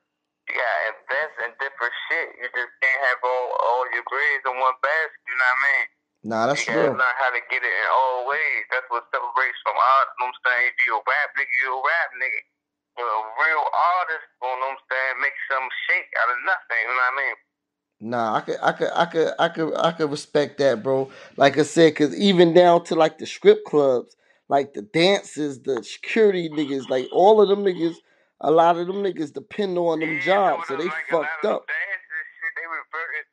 you 0.49 0.53
gotta 0.57 0.81
invest 0.93 1.35
in 1.45 1.49
different 1.61 1.95
shit. 2.09 2.27
You 2.41 2.47
just 2.51 2.73
can't 2.81 3.01
have 3.05 3.19
all, 3.23 3.47
all 3.59 3.83
your 3.93 4.05
grades 4.07 4.43
in 4.43 4.55
one 4.57 4.77
basket. 4.81 5.21
You 5.29 5.35
know 5.37 5.45
what 5.45 5.61
I 5.61 5.67
mean? 5.69 5.85
Nah, 6.23 6.47
that's 6.47 6.67
you 6.67 6.75
real. 6.75 6.93
learn 6.99 7.15
how 7.19 7.31
to 7.31 7.41
get 7.49 7.63
it 7.63 7.73
in 7.73 7.87
all 7.93 8.27
ways. 8.27 8.63
That's 8.71 8.87
what 8.91 9.07
separates 9.09 9.59
from 9.63 9.77
art. 9.79 10.07
You 10.13 10.17
know 10.19 10.31
what 10.31 10.35
I'm 10.35 10.43
saying? 10.45 10.65
If 10.71 10.77
you 10.85 10.91
a 10.97 11.03
rap 11.03 11.29
nigga, 11.39 11.53
you 11.63 11.69
a 11.71 11.79
rap 11.79 12.09
nigga. 12.19 12.41
But 12.97 13.07
a 13.07 13.19
real 13.39 13.65
artist, 13.99 14.27
you 14.27 14.47
know 14.47 14.59
what 14.59 14.75
I'm 14.75 14.81
saying, 14.91 15.15
make 15.23 15.37
some 15.47 15.65
shake 15.87 16.11
out 16.19 16.29
of 16.35 16.39
nothing. 16.43 16.83
You 16.83 16.91
know 16.91 16.99
what 16.99 17.15
I 17.15 17.21
mean? 17.23 17.37
Nah, 18.01 18.35
I 18.35 18.41
could, 18.41 18.59
I 18.61 18.71
could, 18.73 18.91
I 18.95 19.05
could, 19.05 19.33
I 19.39 19.49
could, 19.49 19.73
I 19.77 19.91
could 19.93 20.11
respect 20.11 20.57
that, 20.59 20.83
bro. 20.83 21.09
Like 21.37 21.57
I 21.57 21.63
said, 21.63 21.95
cause 21.95 22.15
even 22.15 22.53
down 22.53 22.83
to 22.85 22.95
like 22.95 23.17
the 23.17 23.25
strip 23.25 23.65
clubs, 23.65 24.15
like 24.49 24.73
the 24.73 24.83
dances, 24.83 25.61
the 25.63 25.83
security 25.83 26.49
niggas, 26.49 26.89
like 26.89 27.07
all 27.11 27.41
of 27.41 27.49
them 27.49 27.65
niggas, 27.65 27.95
a 28.41 28.51
lot 28.51 28.77
of 28.77 28.87
them 28.87 29.03
niggas 29.03 29.33
depend 29.33 29.77
on 29.77 29.99
them 29.99 30.09
Yeah, 30.11 30.25
jobs, 30.25 30.67
so 30.67 30.77
they 30.77 30.85
like, 30.85 31.07
fucked 31.09 31.45
up 31.45 31.67
dances, 31.67 32.25
shit, 32.39 32.53
they 32.55 32.67
reverted 32.67 32.85
to 32.87 33.19
say 33.19 33.25
the 33.25 33.28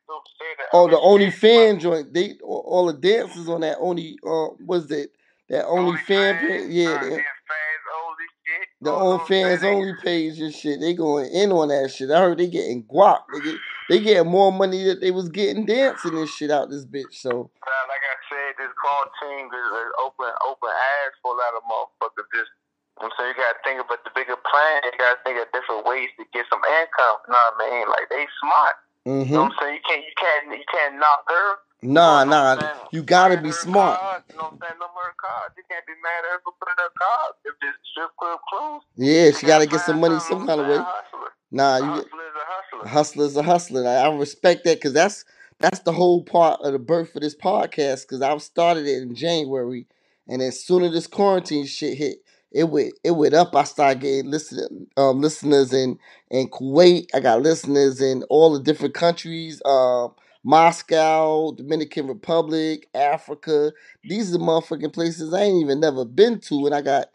Oh, 0.73 0.89
the 0.89 0.99
only 0.99 1.31
fan 1.31 1.79
joint, 1.79 2.13
they 2.13 2.35
all 2.43 2.65
all 2.67 2.87
the 2.87 2.99
dances 2.99 3.49
on 3.49 3.61
that 3.61 3.79
only, 3.81 4.19
uh, 4.27 4.49
was 4.65 4.91
it 4.91 5.11
that 5.49 5.65
only 5.67 5.97
fan 5.99 6.39
page? 6.39 6.71
Yeah, 6.71 6.91
uh, 6.91 7.05
the, 7.05 7.11
fans, 7.11 7.85
only 8.03 8.27
shit. 8.45 8.69
the 8.81 8.91
all 8.91 9.13
on 9.21 9.27
fans 9.27 9.61
things. 9.61 9.75
only 9.75 9.95
page 10.03 10.41
and 10.41 10.55
shit. 10.55 10.81
They 10.81 10.95
going 10.95 11.31
in 11.31 11.53
on 11.53 11.69
that 11.69 11.91
shit. 11.91 12.11
I 12.11 12.21
heard 12.21 12.39
they 12.39 12.49
getting 12.49 12.85
guap. 12.85 13.23
They 13.33 13.41
get, 13.41 13.61
they 13.89 14.01
getting 14.01 14.31
more 14.31 14.51
money 14.51 14.85
that 14.85 15.01
they 15.01 15.13
was 15.13 15.29
getting 15.29 15.67
dancing 15.67 16.19
and 16.19 16.29
shit 16.29 16.51
out 16.51 16.71
this 16.71 16.85
bitch. 16.85 17.15
So. 17.15 17.31
Uh, 17.31 17.85
like 17.87 18.03
I 18.03 18.17
said, 18.27 18.51
this 18.59 18.75
quarantine 18.75 19.47
is 19.47 19.71
is 19.71 19.93
open 20.03 20.31
open 20.51 20.71
ass 20.71 21.15
for 21.23 21.31
a 21.35 21.39
lot 21.39 21.55
of 21.55 21.63
motherfuckers. 21.71 22.27
Just, 22.35 22.51
you 22.99 23.07
know 23.07 23.09
what 23.09 23.13
I'm 23.13 23.13
saying 23.17 23.31
you 23.33 23.39
gotta 23.39 23.61
think 23.63 23.79
about 23.81 24.03
the 24.03 24.13
bigger 24.19 24.39
plan. 24.41 24.83
You 24.83 24.99
gotta 24.99 25.21
think 25.23 25.39
of 25.39 25.47
different 25.55 25.87
ways 25.87 26.11
to 26.19 26.27
get 26.35 26.45
some 26.51 26.65
income. 26.67 27.23
You 27.29 27.33
know 27.33 27.45
what 27.55 27.63
I 27.63 27.71
mean? 27.71 27.87
Like 27.87 28.11
they 28.11 28.27
smart. 28.43 28.77
You 29.07 29.13
know 29.13 29.23
Mm-hmm. 29.25 29.35
what 29.35 29.53
I'm 29.53 29.59
saying? 29.61 29.75
You 29.77 29.83
can't 29.89 30.05
you 30.05 30.15
can't 30.19 30.45
you 30.59 30.67
can't 30.73 30.95
knock 30.99 31.25
her 31.29 31.49
Nah, 31.83 32.25
You 32.25 32.31
know 32.31 32.31
nah. 32.31 32.55
You 32.93 33.03
gotta 33.05 33.41
be 33.41 33.53
smart. 33.53 33.99
Cars, 34.01 34.23
you 34.31 34.37
know 34.39 34.45
what 34.45 34.53
I'm 34.55 34.59
saying? 34.63 34.79
No 34.81 34.89
more 34.95 35.15
cars. 35.21 35.53
You 35.57 35.65
can't 35.71 35.87
be 35.87 35.95
mad 36.03 36.25
at 36.27 36.33
her 36.33 36.41
for 36.45 36.53
putting 36.61 36.77
her 36.79 36.93
cars. 36.99 37.35
If 37.45 37.55
this 37.63 37.77
strip 37.93 38.11
club 38.19 38.41
closed, 38.51 38.87
Yeah, 38.97 39.33
she 39.33 39.47
gotta 39.47 39.67
get 39.67 39.81
some 39.83 40.01
money 40.01 40.19
some 40.21 40.47
kind 40.47 40.61
of 40.61 40.69
way. 40.69 40.79
Hustler. 40.79 41.31
Nah, 41.53 41.77
A 41.77 41.81
you 41.81 41.87
hustler 41.87 42.27
is 42.27 42.37
a 42.37 42.47
hustler. 42.47 42.89
hustler's 42.89 43.37
a 43.37 43.43
hustler. 43.45 43.89
I, 43.89 43.95
I 44.09 44.17
respect 44.17 44.65
that 44.65 44.79
because 44.79 44.95
that's 44.95 45.25
that's 45.61 45.81
the 45.81 45.93
whole 45.93 46.25
part 46.25 46.61
of 46.63 46.73
the 46.73 46.81
birth 46.81 47.17
of 47.17 47.23
this 47.23 47.37
podcast. 47.37 48.03
Because 48.03 48.23
I 48.23 48.37
started 48.39 48.87
it 48.87 49.03
in 49.03 49.15
January, 49.15 49.87
and 50.29 50.43
as 50.43 50.65
soon 50.65 50.85
as 50.85 50.93
this 50.93 51.07
quarantine 51.07 51.67
shit 51.67 51.99
hit, 51.99 52.19
it 52.57 52.65
went 52.71 52.95
it 53.05 53.13
went 53.13 53.35
up. 53.35 53.57
I 53.57 53.65
started 53.65 54.01
getting 54.03 54.31
listen 54.33 54.89
um 54.99 55.21
listeners 55.23 55.73
in 55.75 55.99
in 56.31 56.49
Kuwait. 56.49 57.09
I 57.15 57.21
got 57.21 57.43
listeners 57.43 58.01
in 58.03 58.25
all 58.25 58.55
the 58.55 58.63
different 58.63 58.95
countries. 58.95 59.63
Um, 59.67 60.15
Moscow, 60.45 61.53
Dominican 61.53 62.09
Republic, 62.09 62.89
Africa. 62.95 63.73
These 64.05 64.35
are 64.35 64.41
motherfucking 64.41 64.95
places 64.95 65.35
I 65.35 65.43
ain't 65.43 65.63
even 65.63 65.81
never 65.81 66.05
been 66.07 66.41
to, 66.43 66.67
and 66.67 66.75
I 66.75 66.83
got 66.83 67.07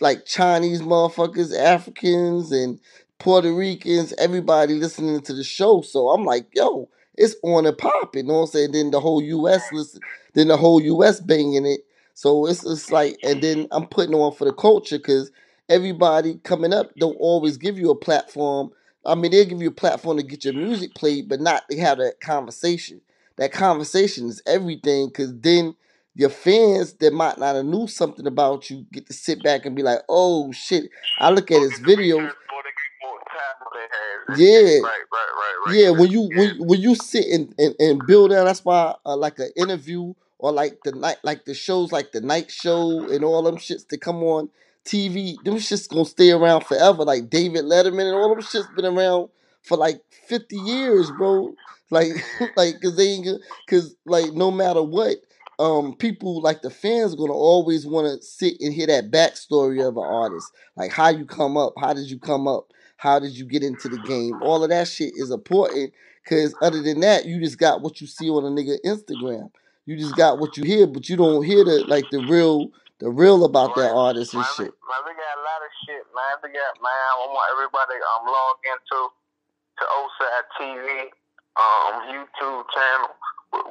like 0.00 0.26
Chinese 0.26 0.82
motherfuckers, 0.82 1.56
Africans, 1.58 2.52
and 2.52 2.80
Puerto 3.18 3.52
Ricans, 3.52 4.14
everybody 4.18 4.74
listening 4.74 5.20
to 5.22 5.34
the 5.34 5.44
show. 5.44 5.82
So 5.82 6.10
I'm 6.10 6.24
like, 6.24 6.48
yo, 6.54 6.88
it's 7.16 7.36
on 7.44 7.66
and 7.66 7.78
popping. 7.78 8.26
You 8.26 8.28
know 8.28 8.34
what 8.40 8.40
I'm 8.42 8.48
saying? 8.48 8.72
Then 8.72 8.90
the 8.92 9.00
whole 9.00 9.22
US 9.22 9.72
listen, 9.72 10.00
then 10.34 10.48
the 10.48 10.56
whole 10.56 10.80
US 10.82 11.20
banging 11.20 11.66
it. 11.66 11.80
So 12.18 12.46
it's 12.46 12.66
it's 12.66 12.90
like, 12.90 13.16
and 13.22 13.40
then 13.40 13.68
I'm 13.70 13.86
putting 13.86 14.12
on 14.12 14.32
for 14.32 14.44
the 14.44 14.52
culture 14.52 14.98
because 14.98 15.30
everybody 15.68 16.40
coming 16.42 16.72
up 16.72 16.92
don't 16.96 17.14
always 17.20 17.56
give 17.56 17.78
you 17.78 17.90
a 17.90 17.94
platform. 17.94 18.72
I 19.06 19.14
mean, 19.14 19.30
they'll 19.30 19.44
give 19.44 19.62
you 19.62 19.68
a 19.68 19.70
platform 19.70 20.16
to 20.16 20.24
get 20.24 20.44
your 20.44 20.54
music 20.54 20.96
played, 20.96 21.28
but 21.28 21.40
not 21.40 21.62
to 21.70 21.78
have 21.78 21.98
that 21.98 22.18
conversation. 22.18 23.02
That 23.36 23.52
conversation 23.52 24.26
is 24.26 24.42
everything 24.48 25.06
because 25.06 25.32
then 25.38 25.76
your 26.16 26.30
fans 26.30 26.94
that 26.94 27.12
might 27.12 27.38
not 27.38 27.54
have 27.54 27.64
knew 27.64 27.86
something 27.86 28.26
about 28.26 28.68
you 28.68 28.84
get 28.92 29.06
to 29.06 29.12
sit 29.12 29.40
back 29.44 29.64
and 29.64 29.76
be 29.76 29.84
like, 29.84 30.00
oh 30.08 30.50
shit. 30.50 30.90
I 31.20 31.30
look 31.30 31.52
at 31.52 31.62
his 31.62 31.80
they 31.82 31.94
hands. 34.28 34.40
Yeah. 34.40 34.58
Right, 34.58 34.82
right, 34.82 35.54
right. 35.66 35.76
Yeah, 35.76 35.90
when 35.90 36.10
you 36.10 36.22
when 36.36 36.66
when 36.66 36.80
you 36.80 36.96
sit 36.96 37.26
and, 37.26 37.54
and, 37.58 37.76
and 37.78 38.04
build 38.08 38.32
out, 38.32 38.46
that's 38.46 38.64
why 38.64 38.96
uh, 39.06 39.16
like 39.16 39.38
an 39.38 39.52
interview 39.56 40.14
or 40.38 40.52
like 40.52 40.78
the 40.84 40.92
night 40.92 41.18
like 41.24 41.44
the 41.44 41.54
shows 41.54 41.92
like 41.92 42.12
the 42.12 42.20
night 42.20 42.50
show 42.50 43.08
and 43.10 43.24
all 43.24 43.42
them 43.42 43.56
shits 43.56 43.88
that 43.88 44.00
come 44.00 44.22
on 44.22 44.50
TV, 44.84 45.36
them 45.44 45.56
shits 45.56 45.88
gonna 45.88 46.04
stay 46.06 46.30
around 46.32 46.64
forever. 46.64 47.04
Like 47.04 47.30
David 47.30 47.64
Letterman 47.64 48.06
and 48.06 48.16
all 48.16 48.30
them 48.30 48.42
shits 48.42 48.74
been 48.76 48.86
around 48.86 49.30
for 49.62 49.76
like 49.76 50.02
fifty 50.28 50.56
years, 50.56 51.10
bro. 51.12 51.54
Like 51.90 52.08
like 52.56 52.80
cause 52.82 52.96
they 52.96 53.08
ain't 53.08 53.28
cause 53.68 53.96
like 54.06 54.32
no 54.34 54.50
matter 54.50 54.82
what, 54.82 55.16
um 55.58 55.94
people 55.96 56.40
like 56.42 56.62
the 56.62 56.70
fans 56.70 57.14
gonna 57.14 57.32
always 57.34 57.86
wanna 57.86 58.20
sit 58.22 58.54
and 58.60 58.74
hear 58.74 58.86
that 58.88 59.10
backstory 59.10 59.86
of 59.86 59.96
an 59.96 60.04
artist. 60.04 60.52
Like 60.76 60.92
how 60.92 61.10
you 61.10 61.26
come 61.26 61.56
up, 61.56 61.74
how 61.78 61.94
did 61.94 62.10
you 62.10 62.18
come 62.18 62.48
up? 62.48 62.72
How 62.98 63.18
did 63.18 63.32
you 63.38 63.46
get 63.46 63.62
into 63.62 63.88
the 63.88 63.98
game? 63.98 64.42
All 64.42 64.62
of 64.64 64.70
that 64.70 64.88
shit 64.88 65.14
is 65.16 65.30
important 65.30 65.92
because 66.24 66.54
other 66.62 66.82
than 66.82 67.00
that, 67.00 67.26
you 67.26 67.40
just 67.40 67.58
got 67.58 67.82
what 67.82 68.00
you 68.00 68.06
see 68.06 68.28
on 68.30 68.44
a 68.44 68.48
nigga 68.50 68.76
Instagram. 68.86 69.50
You 69.88 69.96
just 69.96 70.20
got 70.20 70.36
what 70.36 70.60
you 70.60 70.68
hear, 70.68 70.84
but 70.84 71.08
you 71.08 71.16
don't 71.16 71.40
hear 71.40 71.64
the 71.64 71.80
like 71.88 72.04
the 72.12 72.20
real 72.28 72.68
the 73.00 73.08
real 73.08 73.48
about 73.48 73.72
that 73.80 73.88
artist 73.88 74.36
and 74.36 74.44
shit. 74.52 74.68
Man, 74.68 75.00
we 75.08 75.16
got 75.16 75.32
a 75.32 75.44
lot 75.48 75.64
of 75.64 75.72
shit, 75.80 76.04
man. 76.12 76.34
We 76.44 76.52
got, 76.52 76.76
man, 76.84 76.92
I 76.92 77.24
want 77.24 77.48
everybody 77.56 77.96
um 77.96 78.28
log 78.28 78.60
into 78.68 79.00
to 79.08 79.84
OSAD 79.88 80.44
TV, 80.60 81.08
um, 81.56 82.04
YouTube 82.04 82.68
channel. 82.68 83.16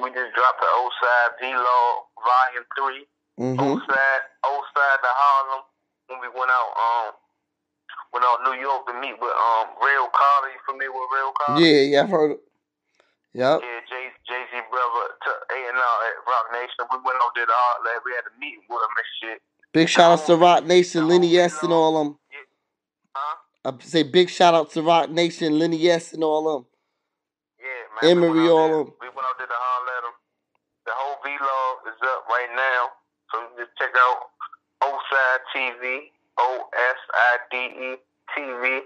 We- 0.02 0.10
just 0.10 0.34
dropped 0.34 0.58
the 0.58 0.66
OSAD 0.66 1.38
Vlog 1.38 2.10
Volume 2.18 2.66
3. 2.74 3.06
Mm-hmm. 3.38 3.62
OSAD, 3.78 4.22
OSAD 4.42 4.98
to 5.06 5.12
Harlem. 5.22 5.70
When 6.10 6.18
we 6.18 6.34
went 6.34 6.50
out, 6.50 6.72
um, 6.82 7.14
went 8.10 8.26
out 8.26 8.42
New 8.42 8.58
York 8.58 8.90
to 8.90 8.94
meet 8.98 9.22
with 9.22 9.38
um 9.38 9.70
Real 9.86 10.10
Carter. 10.10 10.50
You 10.50 10.66
familiar 10.66 10.90
with 10.90 11.14
Real 11.14 11.34
Carter? 11.38 11.62
Yeah, 11.62 11.82
yeah, 11.86 12.02
I've 12.02 12.10
heard. 12.10 12.32
It. 12.32 12.42
Yep. 13.38 13.62
Yeah, 13.62 13.80
Jay 13.86 14.10
Jay 14.26 14.44
Z 14.50 14.66
brother 14.74 15.14
to 15.14 15.32
A 15.54 15.58
and 15.70 15.78
R 15.78 15.98
at 16.10 16.18
Roc 16.26 16.46
Nation. 16.58 16.90
We 16.90 16.98
went 17.06 17.22
out 17.22 17.34
there 17.38 17.46
to 17.46 17.54
Heartland. 17.54 18.02
We 18.06 18.12
had 18.18 18.26
a 18.26 18.34
meeting 18.40 18.66
with 18.70 18.82
him 18.82 18.94
and 18.98 19.10
shit. 19.22 19.40
Big 19.74 19.90
shout 19.90 20.12
out 20.12 20.24
oh, 20.24 20.34
to 20.34 20.36
Roc 20.36 20.66
Nation, 20.66 21.04
oh, 21.04 21.08
Lenny 21.08 21.38
S, 21.38 21.62
and 21.62 21.74
all 21.74 21.94
them. 22.04 22.18
Huh? 23.14 23.38
I 23.66 23.84
say 23.84 24.04
big 24.04 24.30
shout 24.30 24.54
out 24.54 24.72
to 24.72 24.82
Roc 24.82 25.10
Nation, 25.10 25.60
Lenny 25.60 25.90
S, 25.90 26.14
and 26.14 26.24
all 26.24 26.42
them. 26.42 26.66
Yeah, 27.60 28.10
man. 28.10 28.18
Emory, 28.18 28.42
we 28.42 28.50
all 28.50 28.70
them. 28.70 28.94
We 29.02 29.10
went 29.14 29.28
out 29.28 29.38
there 29.38 29.48
to 29.48 29.54
holler 29.54 29.94
at 29.98 30.04
him. 30.08 30.16
The 30.86 30.94
whole 30.96 31.18
vlog 31.22 31.94
is 31.94 32.00
up 32.02 32.26
right 32.30 32.52
now. 32.56 32.82
So 33.32 33.42
you 33.44 33.66
just 33.66 33.76
check 33.78 33.92
out 33.92 34.32
OSIDE 34.82 35.42
TV, 35.54 36.10
O 36.40 36.64
S 36.74 37.00
I 37.14 37.38
D 37.52 37.58
E 37.58 37.90
TV, 38.34 38.82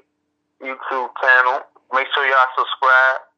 YouTube 0.59 1.09
channel. 1.21 1.61
Make 1.93 2.07
sure 2.15 2.25
y'all 2.25 2.51
subscribe. 2.57 3.30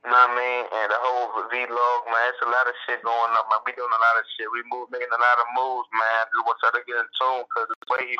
You 0.00 0.08
know 0.08 0.16
what 0.16 0.32
I 0.32 0.40
mean? 0.40 0.62
And 0.64 0.88
the 0.88 0.96
whole 0.96 1.28
vlog, 1.44 2.00
man. 2.08 2.24
It's 2.32 2.40
a 2.40 2.48
lot 2.48 2.64
of 2.64 2.74
shit 2.88 3.04
going 3.04 3.32
up, 3.36 3.46
man. 3.52 3.60
We 3.68 3.76
doing 3.76 3.92
a 3.92 4.00
lot 4.00 4.16
of 4.16 4.24
shit. 4.32 4.48
We 4.48 4.64
move, 4.72 4.88
making 4.88 5.12
a 5.12 5.20
lot 5.20 5.38
of 5.44 5.46
moves, 5.52 5.88
man. 5.92 6.24
Just 6.32 6.44
want 6.48 6.56
y'all 6.64 6.72
to 6.72 6.82
get 6.88 7.04
in 7.04 7.08
tune 7.20 7.44
because 7.44 7.68
the 7.68 7.76
way 7.92 8.16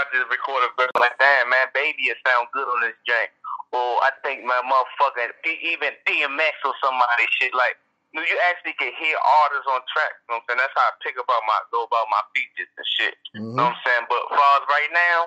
I 0.00 0.08
just 0.16 0.32
recorded 0.32 0.72
a 0.72 0.80
verse 0.80 0.96
like 0.96 1.20
that, 1.20 1.44
man. 1.52 1.68
Baby, 1.76 2.08
it 2.08 2.16
sound 2.24 2.48
good 2.56 2.64
on 2.64 2.80
this 2.80 2.96
jank. 3.04 3.28
Or 3.70 4.00
I 4.00 4.16
think 4.24 4.48
my 4.48 4.58
motherfucking 4.64 5.44
even 5.44 5.92
DMX 6.08 6.56
or 6.64 6.74
somebody 6.80 7.28
shit 7.36 7.52
like 7.52 7.76
you 8.10 8.24
actually 8.50 8.74
can 8.74 8.90
hear 8.98 9.14
artists 9.44 9.70
on 9.70 9.78
track. 9.86 10.18
You 10.26 10.34
know 10.34 10.42
what 10.42 10.50
I'm 10.50 10.58
saying? 10.58 10.60
That's 10.66 10.74
how 10.74 10.90
I 10.90 10.94
pick 11.04 11.14
about 11.14 11.46
my 11.46 11.58
go 11.70 11.86
about 11.86 12.10
my 12.10 12.22
features 12.34 12.72
and 12.74 12.88
shit. 12.98 13.14
Mm-hmm. 13.36 13.54
know 13.54 13.70
what 13.70 13.78
I'm 13.78 13.84
saying? 13.86 14.04
But 14.10 14.22
far 14.34 14.52
as 14.58 14.66
right 14.66 14.90
now, 14.90 15.18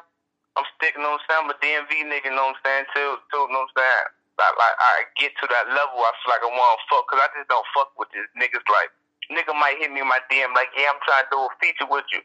I'm 0.59 0.67
sticking, 0.75 0.99
you 0.99 1.07
know 1.07 1.15
what 1.15 1.23
I'm 1.23 1.29
saying? 1.31 1.43
I'm 1.47 1.53
a 1.53 1.57
DMV 1.63 1.91
nigga, 2.11 2.27
you 2.27 2.35
know 2.35 2.51
what 2.51 2.59
I'm 2.59 2.63
saying? 2.65 2.85
Till, 2.91 3.15
till, 3.31 3.47
you 3.47 3.55
know 3.55 3.63
what 3.63 3.71
I'm 3.71 3.79
saying? 3.79 4.09
Like, 4.37 4.55
like 4.57 4.75
I 4.81 4.93
get 5.19 5.31
to 5.41 5.45
that 5.49 5.69
level, 5.69 6.01
I 6.01 6.11
feel 6.21 6.31
like 6.33 6.45
I 6.45 6.49
want 6.49 6.73
to 6.73 6.81
fuck, 6.89 7.05
cause 7.09 7.21
I 7.21 7.29
just 7.37 7.49
don't 7.49 7.67
fuck 7.77 7.93
with 8.01 8.09
this 8.11 8.25
niggas. 8.33 8.65
Like, 8.65 8.89
nigga 9.29 9.53
might 9.53 9.77
hit 9.77 9.93
me 9.93 10.01
in 10.01 10.09
my 10.09 10.19
DM, 10.27 10.51
like, 10.57 10.73
yeah, 10.73 10.89
I'm 10.89 11.01
trying 11.05 11.29
to 11.29 11.31
do 11.31 11.39
a 11.45 11.51
feature 11.61 11.87
with 11.87 12.07
you. 12.09 12.21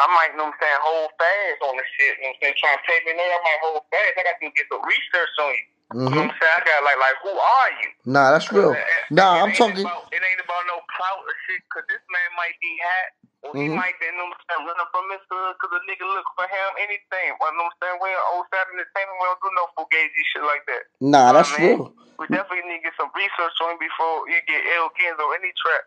I 0.00 0.08
might, 0.16 0.32
you 0.34 0.40
know 0.40 0.48
what 0.50 0.56
I'm 0.56 0.62
saying, 0.62 0.80
hold 0.82 1.10
fast 1.20 1.60
on 1.68 1.74
the 1.78 1.86
shit, 1.96 2.18
you 2.18 2.26
know 2.26 2.34
what 2.34 2.36
I'm 2.36 2.40
saying? 2.50 2.56
Trying 2.58 2.78
to 2.80 2.84
take 2.88 3.02
me 3.06 3.12
there, 3.14 3.30
I 3.30 3.40
might 3.44 3.60
hold 3.62 3.82
fast. 3.92 4.14
I 4.18 4.22
got 4.26 4.36
to 4.40 4.50
get 4.50 4.66
some 4.72 4.82
research 4.82 5.34
on 5.38 5.52
you. 5.54 5.66
You 5.92 6.00
know 6.00 6.08
Mm-hmm. 6.08 6.16
what 6.16 6.32
I'm 6.32 6.40
saying? 6.40 6.56
I 6.56 6.62
got, 6.64 6.80
like, 6.88 6.98
like, 7.00 7.18
who 7.24 7.32
are 7.36 7.70
you? 7.84 7.90
Nah, 8.08 8.26
that's 8.32 8.48
real. 8.52 8.72
Nah, 9.12 9.44
I'm 9.44 9.52
talking. 9.52 9.80
About, 9.84 10.08
it 10.12 10.22
ain't 10.24 10.42
about 10.42 10.64
no 10.68 10.80
clout 10.96 11.22
or 11.24 11.34
shit, 11.46 11.62
cause 11.72 11.84
this 11.88 12.02
man 12.10 12.30
might 12.40 12.56
be 12.64 12.72
hot, 12.80 13.08
or 13.44 13.50
he 13.56 13.66
Mhm. 13.68 13.76
might 13.76 13.96
be, 14.00 14.06
you 14.08 14.16
know 14.16 14.26
what 14.28 14.38
I'm 14.38 14.44
saying, 14.48 14.64
running 14.68 14.90
from 14.92 15.06
his 15.12 15.24
hood, 15.30 15.54
cause 15.60 15.72
a 15.76 15.80
nigga 15.88 16.06
look 16.08 16.28
for 16.36 16.48
him, 16.48 16.70
anything. 16.80 17.30
You 17.32 17.40
know 17.40 17.64
what 17.64 17.72
I'm 17.72 17.78
saying? 17.80 17.96
We 18.02 18.08
ain't 18.10 18.26
old 18.32 18.46
side 18.50 18.68
entertainment, 18.72 19.18
we 19.20 19.26
don't 19.28 19.42
do 19.44 19.50
no 19.54 19.64
fugazi 19.76 20.22
shit 20.32 20.44
like 20.44 20.64
that. 20.68 20.84
Nah, 21.00 21.32
that's 21.32 21.52
real. 21.58 21.92
We 22.18 22.26
definitely 22.32 22.68
need 22.70 22.80
to 22.82 22.92
get 22.92 22.96
some 23.00 23.12
research 23.16 23.56
on 23.64 23.78
before 23.80 24.28
you 24.30 24.38
get 24.48 24.62
L 24.80 24.90
Gins 24.96 25.18
or 25.20 25.34
any 25.36 25.52
track. 25.60 25.84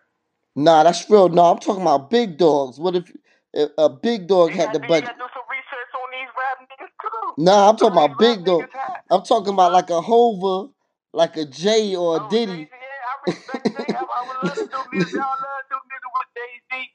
Nah, 0.55 0.83
that's 0.83 1.09
real. 1.09 1.29
No, 1.29 1.45
I'm 1.51 1.59
talking 1.59 1.81
about 1.83 2.09
big 2.11 2.37
dogs. 2.37 2.79
What 2.79 2.95
if 2.95 3.11
if 3.53 3.71
a 3.77 3.89
big 3.89 4.27
dog 4.27 4.51
had 4.53 4.73
the 4.73 4.79
budget? 4.79 5.09
gotta 5.09 5.19
do 5.19 5.29
some 5.33 5.47
research 5.49 5.91
on 5.97 6.07
these 6.13 6.31
rap 6.37 6.57
niggas 6.69 6.93
too. 7.01 7.24
Nah, 7.37 7.69
I'm 7.69 7.75
talking 7.77 7.97
about 7.97 8.17
big 8.17 8.37
rap 8.39 8.45
dog. 8.45 8.61
niggas 8.61 8.71
hot. 8.73 9.03
I'm 9.11 9.23
talking 9.23 9.53
about 9.53 9.71
like 9.73 9.89
a 9.89 10.01
Hova, 10.01 10.71
like 11.13 11.35
a 11.37 11.45
Jay 11.45 11.95
or 11.95 12.17
a 12.17 12.23
Oh, 12.25 12.29
Diddy. 12.29 12.51
Jay-Z, 12.65 12.69
yeah, 12.71 12.77
I 13.09 13.31
respect 13.31 13.65
Jay. 13.77 13.93
I, 13.95 13.99
I 14.01 14.27
would 14.27 14.47
love 14.49 14.55
to 14.55 14.65
do 14.65 14.77
music. 14.93 15.19
I 15.21 15.25
would 15.25 15.41
love 15.43 15.61
to 15.61 15.69
do 15.69 15.77
music 15.89 16.11
with 16.15 16.29
Jay 16.35 16.53
Z, 16.71 16.89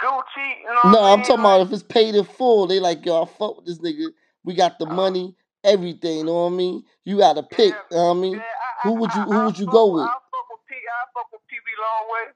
Gucci. 0.00 0.48
You 0.62 0.74
know 0.84 0.90
No, 0.92 1.02
I'm 1.04 1.20
talking 1.22 1.40
about 1.40 1.60
if 1.62 1.72
it's 1.72 1.82
paid 1.82 2.14
in 2.14 2.24
full. 2.24 2.66
They 2.66 2.80
like, 2.80 3.04
yo, 3.06 3.22
I 3.22 3.26
fuck 3.26 3.56
with 3.56 3.66
this 3.66 3.78
nigga. 3.78 4.08
We 4.44 4.54
got 4.54 4.78
the 4.78 4.86
Oh. 4.86 4.90
money, 4.94 5.34
everything. 5.64 6.18
You 6.18 6.24
know 6.24 6.44
what 6.44 6.52
I 6.52 6.56
mean? 6.56 6.84
You 7.04 7.18
got 7.18 7.34
to 7.34 7.42
pick. 7.42 7.74
You 7.90 7.96
know 7.96 8.04
what 8.08 8.16
I 8.16 8.20
mean? 8.20 8.42
Who 8.84 8.92
would 8.94 9.14
you- 9.14 9.22
who 9.22 9.44
would 9.46 9.58
you 9.58 9.66
go 9.66 9.86
with? 9.92 10.04
I 10.04 10.12
fuck 10.12 10.46
with 10.50 10.60
P. 10.68 10.74
I 10.76 11.04
fuck 11.14 11.32
with 11.32 11.40
Pee 11.48 11.56
Wee 11.64 11.76
Longway. 11.80 12.26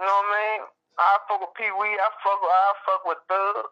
You 0.00 0.06
know 0.06 0.12
what 0.12 0.36
I 0.36 0.58
mean? 0.58 0.60
I 0.98 1.18
fuck 1.26 1.40
with 1.40 1.54
Pee 1.56 1.72
Wee. 1.80 1.96
I 1.96 2.08
fuck 2.22 2.40
with 2.42 2.50
I 2.52 2.72
fuck 2.86 3.02
with 3.06 3.18
Thug. 3.28 3.64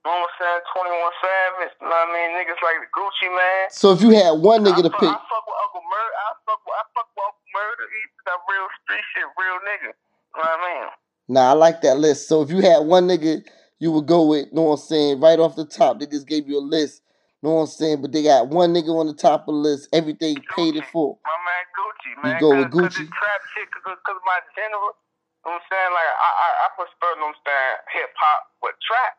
You 0.00 0.08
know 0.08 0.16
what 0.16 0.32
I'm 0.32 0.36
saying? 0.40 0.62
Twenty 0.72 0.92
One 0.96 1.16
Savage. 1.20 1.72
You 1.76 1.86
know 1.86 1.92
what 1.92 2.08
I 2.08 2.14
mean? 2.16 2.28
Niggas 2.40 2.60
like 2.64 2.78
the 2.80 2.88
Gucci 2.96 3.28
Mane. 3.28 3.68
So 3.68 3.92
if 3.92 4.00
you 4.00 4.16
had 4.16 4.40
one 4.40 4.64
nigga 4.64 4.80
I 4.80 4.88
to 4.88 4.92
fuck, 4.96 5.04
pick, 5.04 5.12
I 5.12 5.20
fuck 5.28 5.44
with 5.44 5.60
Uncle 5.60 5.84
Murder. 5.84 6.14
I 6.16 6.28
fuck 6.48 6.60
with 6.64 6.76
I 6.76 6.82
fuck 6.96 7.08
with 7.12 7.26
Uncle 7.28 7.48
Murder. 7.52 7.84
He's 7.92 8.12
that 8.24 8.40
real 8.48 8.68
street 8.80 9.06
shit, 9.12 9.28
real 9.36 9.58
nigga. 9.60 9.92
You 9.92 10.36
know 10.40 10.48
what 10.48 10.56
I 10.56 10.68
mean? 10.68 10.88
nah, 11.36 11.50
I 11.50 11.54
like 11.54 11.84
that 11.84 12.00
list. 12.00 12.28
So 12.28 12.40
if 12.40 12.48
you 12.48 12.64
had 12.64 12.88
one 12.88 13.06
nigga 13.06 13.44
you 13.80 13.90
would 13.92 14.06
go 14.06 14.28
with, 14.28 14.52
know 14.52 14.72
what 14.72 14.80
I'm 14.80 14.86
saying, 14.86 15.20
right 15.20 15.40
off 15.40 15.56
the 15.56 15.64
top, 15.64 15.98
they 15.98 16.06
just 16.06 16.28
gave 16.28 16.46
you 16.46 16.60
a 16.60 16.64
list. 16.64 17.00
Know 17.40 17.56
what 17.56 17.72
I'm 17.72 17.72
saying? 17.72 18.04
But 18.04 18.12
they 18.12 18.22
got 18.22 18.52
one 18.52 18.76
nigga 18.76 18.92
on 18.92 19.08
the 19.08 19.16
top 19.16 19.48
of 19.48 19.56
the 19.56 19.60
list, 19.64 19.88
everything 19.96 20.36
paid 20.52 20.76
in 20.76 20.84
full. 20.92 21.16
My 21.24 21.32
man 21.40 21.64
Gucci, 21.72 22.10
You 22.12 22.40
go 22.44 22.50
with 22.60 22.68
Gucci? 22.68 23.08
Cause 23.08 23.16
trap 23.16 23.40
shit, 23.56 23.68
cause, 23.72 23.96
cause 24.04 24.20
my 24.28 24.40
general, 24.52 24.92
you 24.92 25.48
know 25.48 25.56
what 25.56 25.64
I'm 25.64 25.64
saying? 25.72 25.92
Like, 25.96 26.12
I, 26.12 26.28
I, 26.28 26.48
I 26.60 26.66
prefer, 26.76 27.10
you 27.16 27.20
know 27.24 27.32
what 27.32 27.40
I'm 27.40 27.48
saying, 27.48 27.76
hip 27.96 28.12
hop 28.20 28.40
with 28.60 28.76
trap. 28.84 29.12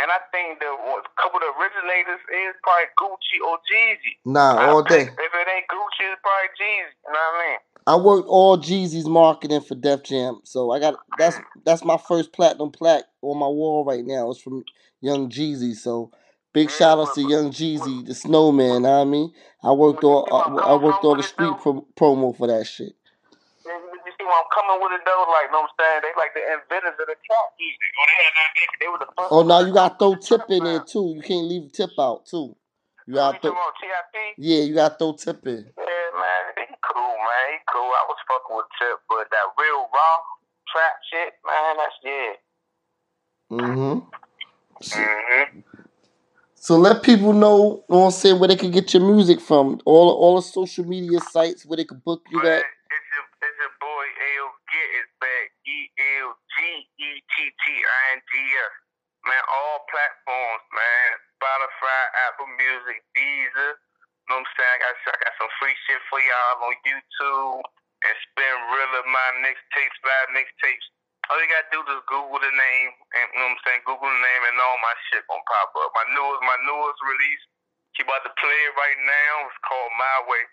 And 0.00 0.08
I 0.10 0.18
think 0.32 0.58
the 0.58 0.66
a 0.66 1.02
couple 1.20 1.36
of 1.36 1.44
the 1.44 1.52
originators 1.60 2.20
is 2.32 2.54
probably 2.64 2.88
Gucci 2.96 3.38
or 3.46 3.56
Jeezy. 3.68 4.16
Nah, 4.24 4.56
I 4.56 4.68
all 4.68 4.82
day. 4.82 5.02
If 5.02 5.08
it 5.10 5.48
ain't 5.52 5.68
Gucci, 5.68 6.04
it's 6.10 6.20
probably 6.22 6.50
Jeezy. 6.56 6.92
You 7.06 7.12
know 7.12 7.20
what 7.20 7.44
I 7.44 7.48
mean? 7.48 7.58
I 7.86 7.96
worked 7.96 8.28
all 8.28 8.58
Jeezy's 8.58 9.06
marketing 9.08 9.60
for 9.60 9.74
Def 9.74 10.04
Jam, 10.04 10.40
so 10.44 10.70
I 10.70 10.78
got 10.78 10.94
that's 11.18 11.38
that's 11.64 11.84
my 11.84 11.98
first 11.98 12.32
platinum 12.32 12.70
plaque 12.70 13.04
on 13.22 13.38
my 13.38 13.48
wall 13.48 13.84
right 13.84 14.04
now. 14.04 14.30
It's 14.30 14.40
from 14.40 14.64
Young 15.00 15.28
Jeezy, 15.28 15.74
so 15.74 16.10
big 16.52 16.68
Yeah, 16.70 16.76
shout 16.76 16.98
outs 16.98 17.10
but- 17.10 17.22
to 17.22 17.28
Young 17.28 17.50
Jeezy, 17.50 18.06
the 18.06 18.14
Snowman. 18.14 18.82
Know 18.82 18.90
what 18.90 19.02
I 19.02 19.04
mean, 19.04 19.32
I 19.62 19.72
worked 19.72 20.04
all 20.04 20.26
I, 20.32 20.38
uh, 20.38 20.74
I 20.78 20.82
worked 20.82 21.04
all 21.04 21.16
the 21.16 21.22
street 21.22 21.54
pro- 21.60 21.86
promo 21.96 22.36
for 22.36 22.46
that 22.46 22.66
shit. 22.66 22.92
You 24.22 24.28
you 24.28 24.30
see 24.30 24.30
where 24.30 24.38
I'm 24.38 24.50
coming 24.54 24.78
with 24.78 24.94
it 24.94 25.04
though? 25.04 25.26
Like, 25.26 25.50
you 25.50 25.52
know 25.52 25.66
what 25.66 25.74
I'm 25.74 25.82
saying? 25.82 26.00
They 26.06 26.14
like 26.14 26.34
the 26.34 26.44
inventors 26.46 26.94
of 26.94 27.06
the 27.10 27.18
trap 27.18 27.48
music. 27.58 27.90
Or 27.98 28.06
they 28.06 28.22
had 28.22 28.50
they, 28.54 28.66
they 28.78 28.88
were 28.94 29.02
the 29.02 29.10
first. 29.18 29.30
Oh, 29.34 29.42
now 29.42 29.60
you 29.66 29.74
got 29.74 29.98
to 29.98 29.98
throw 29.98 30.14
tip 30.14 30.46
in 30.50 30.62
there 30.64 30.84
too. 30.86 31.14
You 31.18 31.22
can't 31.22 31.46
leave 31.50 31.72
tip 31.72 31.90
out 31.98 32.26
too. 32.26 32.54
You 33.10 33.14
You 33.14 33.14
got 33.18 33.42
to 33.42 33.50
talking 33.50 33.58
about 33.58 33.74
TIP? 33.82 34.38
yeah, 34.38 34.62
you 34.62 34.74
got 34.74 34.94
to 34.94 34.98
throw 35.02 35.12
tip 35.18 35.42
in. 35.46 35.66
Yeah, 35.74 36.06
man, 36.14 36.42
he 36.54 36.74
cool, 36.86 37.16
man. 37.18 37.44
He 37.50 37.58
cool. 37.66 37.90
I 37.90 38.04
was 38.06 38.20
fucking 38.30 38.54
with 38.54 38.70
Tip, 38.78 39.02
but 39.10 39.26
that 39.26 39.46
real 39.58 39.90
raw 39.90 40.16
trap 40.70 40.94
shit, 41.10 41.34
man, 41.42 41.74
that's 41.82 41.98
yeah. 42.06 42.34
Mm-hmm. 43.50 43.98
Mm-hmm. 44.78 45.60
So 46.62 46.78
let 46.78 47.02
people 47.02 47.32
know, 47.32 47.82
you 47.90 47.94
know 47.94 47.98
what 47.98 48.04
I'm 48.06 48.10
saying, 48.12 48.38
where 48.38 48.48
they 48.48 48.56
can 48.56 48.70
get 48.70 48.94
your 48.94 49.02
music 49.02 49.40
from. 49.40 49.80
All 49.84 50.10
all 50.10 50.36
the 50.36 50.42
social 50.42 50.86
media 50.86 51.18
sites 51.20 51.66
where 51.66 51.76
they 51.76 51.84
can 51.84 51.98
book 52.04 52.22
you 52.30 52.38
Man, 52.38 52.46
at. 52.46 52.58
it's 52.58 52.62
your, 52.62 53.24
it's 53.42 53.58
your 53.58 53.70
boy 53.82 53.86
L 53.88 53.91
Get 54.72 54.88
It 55.04 55.08
Back. 55.20 55.46
E 55.68 55.78
L 56.24 56.32
G 56.56 56.56
E 56.96 57.10
T 57.20 57.34
T 57.52 57.64
I 57.76 58.00
N 58.16 58.20
G 58.24 58.34
S. 58.40 58.74
Man, 59.28 59.44
all 59.52 59.84
platforms, 59.92 60.64
man. 60.72 61.10
Spotify, 61.38 62.02
Apple 62.26 62.50
Music, 62.56 63.04
Deezer. 63.14 63.74
know 64.32 64.40
what 64.40 64.48
I'm 64.48 64.56
saying? 64.56 64.80
I 64.80 64.80
got, 64.80 64.96
I 65.12 65.16
got 65.28 65.34
some 65.38 65.52
free 65.60 65.76
shit 65.86 66.00
for 66.08 66.18
y'all 66.24 66.64
on 66.66 66.74
YouTube. 66.88 67.62
And 68.02 68.16
Spin 68.32 68.56
real 68.74 68.92
of 68.98 69.06
my 69.06 69.28
mixtapes, 69.46 69.98
live 70.02 70.30
mixtapes. 70.34 70.86
All 71.30 71.38
you 71.38 71.46
gotta 71.52 71.70
do 71.70 71.80
is 71.86 72.02
Google 72.10 72.40
the 72.42 72.50
name, 72.50 72.90
and 73.14 73.26
you 73.30 73.38
know 73.38 73.52
what 73.52 73.54
I'm 73.54 73.62
saying? 73.62 73.82
Google 73.86 74.10
the 74.10 74.22
name, 74.24 74.42
and 74.48 74.58
all 74.58 74.78
my 74.82 74.96
shit 75.06 75.22
gonna 75.30 75.44
pop 75.46 75.70
up. 75.78 75.90
My 75.94 76.06
newest, 76.16 76.42
my 76.42 76.58
newest 76.66 76.98
release, 77.06 77.44
she 77.94 78.02
about 78.02 78.26
to 78.26 78.32
play 78.42 78.60
it 78.66 78.74
right 78.74 79.00
now. 79.06 79.32
It's 79.46 79.60
called 79.62 79.92
My 80.00 80.16
Way, 80.32 80.44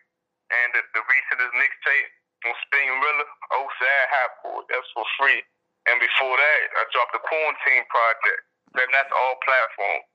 and 0.54 0.68
the, 0.78 0.82
the 0.94 1.02
recentest 1.10 1.56
mixtape 1.58 2.12
on 2.48 2.54
Spinrilla, 2.68 3.26
Oside 3.60 4.06
Hot 4.16 4.32
Boy. 4.44 4.62
That's 4.72 4.88
for 4.96 5.04
free. 5.20 5.42
And 5.90 5.98
before 6.00 6.36
that, 6.38 6.60
I 6.78 6.82
dropped 6.94 7.14
the 7.16 7.24
Quarantine 7.24 7.86
Project. 7.90 8.42
Then 8.78 8.88
that's 8.94 9.10
all 9.12 9.36
platforms. 9.42 10.06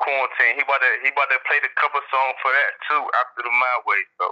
Quarantine. 0.00 0.56
He 0.56 0.62
about 0.64 0.80
to 0.80 0.90
he 1.04 1.08
about 1.12 1.28
to 1.30 1.38
play 1.44 1.60
the 1.60 1.70
cover 1.76 2.00
song 2.08 2.30
for 2.40 2.50
that 2.54 2.70
too 2.88 3.02
after 3.22 3.40
the 3.44 3.52
My 3.52 3.76
Way. 3.84 4.00
So 4.18 4.26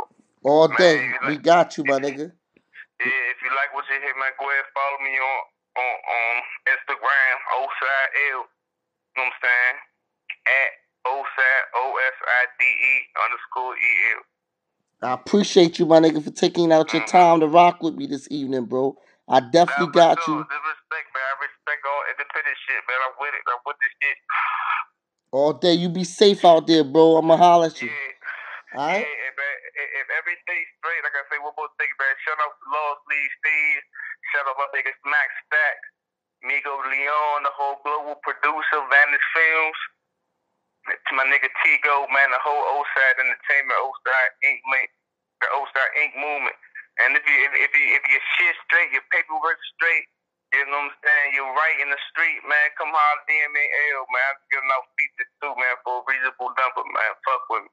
All 0.46 0.68
Man, 0.72 0.78
day. 0.78 0.98
We 1.28 1.36
like- 1.36 1.44
got 1.44 1.76
you, 1.76 1.84
my 1.84 1.98
nigga. 2.00 2.32
yeah, 2.32 3.22
if 3.32 3.38
you 3.44 3.50
like 3.54 3.70
what 3.76 3.84
you 3.92 3.98
hear, 4.00 4.14
man, 4.16 4.32
go 4.40 4.48
ahead 4.48 4.64
follow 4.72 4.98
me 5.04 5.12
on 5.20 5.40
on, 5.78 5.94
on 6.00 6.34
Instagram, 6.70 7.34
Oside 7.60 8.10
L. 8.34 8.40
You 8.40 9.18
know 9.20 9.26
what 9.26 9.30
I'm 9.30 9.36
saying? 9.42 9.76
At 10.48 10.70
Oside 11.06 11.64
O 11.76 11.84
S 11.98 12.16
I 12.24 12.42
D 12.58 12.62
E 12.64 12.94
underscore 13.26 13.74
E 13.76 13.90
L. 14.16 14.22
I 15.02 15.16
appreciate 15.16 15.78
you, 15.78 15.86
my 15.86 15.98
nigga, 15.98 16.22
for 16.22 16.30
taking 16.30 16.72
out 16.72 16.92
your 16.92 17.02
mm. 17.02 17.08
time 17.08 17.40
to 17.40 17.48
rock 17.48 17.82
with 17.82 17.96
me 17.96 18.06
this 18.06 18.28
evening, 18.30 18.66
bro. 18.68 18.96
I 19.28 19.40
definitely 19.40 19.94
got 19.96 20.20
you. 20.28 20.36
Respect, 20.36 21.08
man. 21.16 21.24
I 21.24 21.34
respect 21.40 21.80
all 21.88 22.02
independent 22.12 22.58
shit, 22.68 22.82
man. 22.84 23.00
I'm 23.08 23.16
with 23.16 23.32
it. 23.32 23.42
I'm 23.48 23.62
with 23.64 23.78
this 23.80 23.94
shit. 23.96 24.16
All 25.32 25.54
day. 25.54 25.72
You 25.72 25.88
be 25.88 26.04
safe 26.04 26.44
out 26.44 26.66
there, 26.66 26.84
bro. 26.84 27.16
I'ma 27.16 27.38
holler 27.38 27.72
at 27.72 27.80
you. 27.80 27.88
Yeah. 27.88 28.76
Alright? 28.76 29.02
Yeah, 29.02 29.28
if, 29.30 29.34
if, 29.34 29.88
if 30.04 30.06
everything's 30.20 30.70
straight, 30.78 31.02
like 31.02 31.16
I 31.16 31.24
say, 31.32 31.38
one 31.40 31.56
more 31.56 31.72
thing, 31.80 31.90
man. 31.96 32.14
Shout 32.22 32.36
out 32.38 32.54
to 32.54 32.66
Lost 32.68 33.02
Lee 33.08 33.28
Steve. 33.40 33.82
Shout 34.34 34.46
out 34.46 34.58
my 34.60 34.68
nigga 34.76 34.92
Smack 35.00 35.30
Stack. 35.48 35.78
Migo 36.44 36.76
Leon, 36.76 37.38
the 37.46 37.54
whole 37.56 37.80
global 37.82 38.20
producer, 38.20 38.78
Vanish 38.92 39.26
Films. 39.32 39.80
To 40.88 41.12
my 41.14 41.26
nigga 41.28 41.50
Tigo, 41.60 42.08
man, 42.10 42.32
the 42.32 42.40
whole 42.40 42.64
Oside 42.80 43.20
Entertainment, 43.20 43.78
Oside 43.84 44.32
Inc. 44.48 44.60
link, 44.72 44.88
the 45.44 45.48
Oside 45.54 45.92
Inc. 46.00 46.12
movement. 46.16 46.56
And 47.04 47.14
if 47.14 47.22
you 47.24 47.36
if, 47.46 47.52
if 47.54 47.72
you 47.76 47.86
if 47.94 48.02
your 48.08 48.24
shit 48.36 48.56
straight, 48.66 48.90
your 48.90 49.04
paperwork 49.12 49.60
straight, 49.76 50.08
you 50.52 50.64
know 50.66 50.80
what 50.82 50.90
I'm 50.90 50.98
saying, 51.04 51.28
you're 51.36 51.52
right 51.52 51.78
in 51.78 51.88
the 51.92 52.00
street, 52.10 52.42
man. 52.48 52.66
Come 52.74 52.90
holler 52.90 53.22
DMA 53.28 53.64
L, 53.94 54.04
man. 54.10 54.26
I'm 54.34 54.40
giving 54.50 54.72
out 54.74 54.84
features 54.98 55.30
too, 55.38 55.52
man, 55.54 55.74
for 55.86 56.00
a 56.00 56.04
reasonable 56.08 56.50
number, 56.58 56.82
man. 56.90 57.12
Fuck 57.22 57.42
with 57.52 57.64
me. 57.64 57.70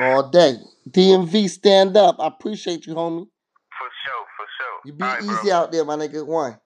All 0.00 0.24
day. 0.30 0.52
DMV, 0.88 1.50
stand 1.50 1.96
up. 1.96 2.16
I 2.20 2.28
appreciate 2.28 2.86
you, 2.86 2.94
homie. 2.94 3.26
For 3.76 3.90
sure, 4.04 4.24
for 4.36 4.46
sure. 4.56 4.78
You 4.84 4.92
be 4.92 5.04
right, 5.04 5.22
easy 5.22 5.50
bro. 5.50 5.56
out 5.58 5.72
there, 5.72 5.84
my 5.84 5.96
nigga. 5.96 6.24
One. 6.26 6.56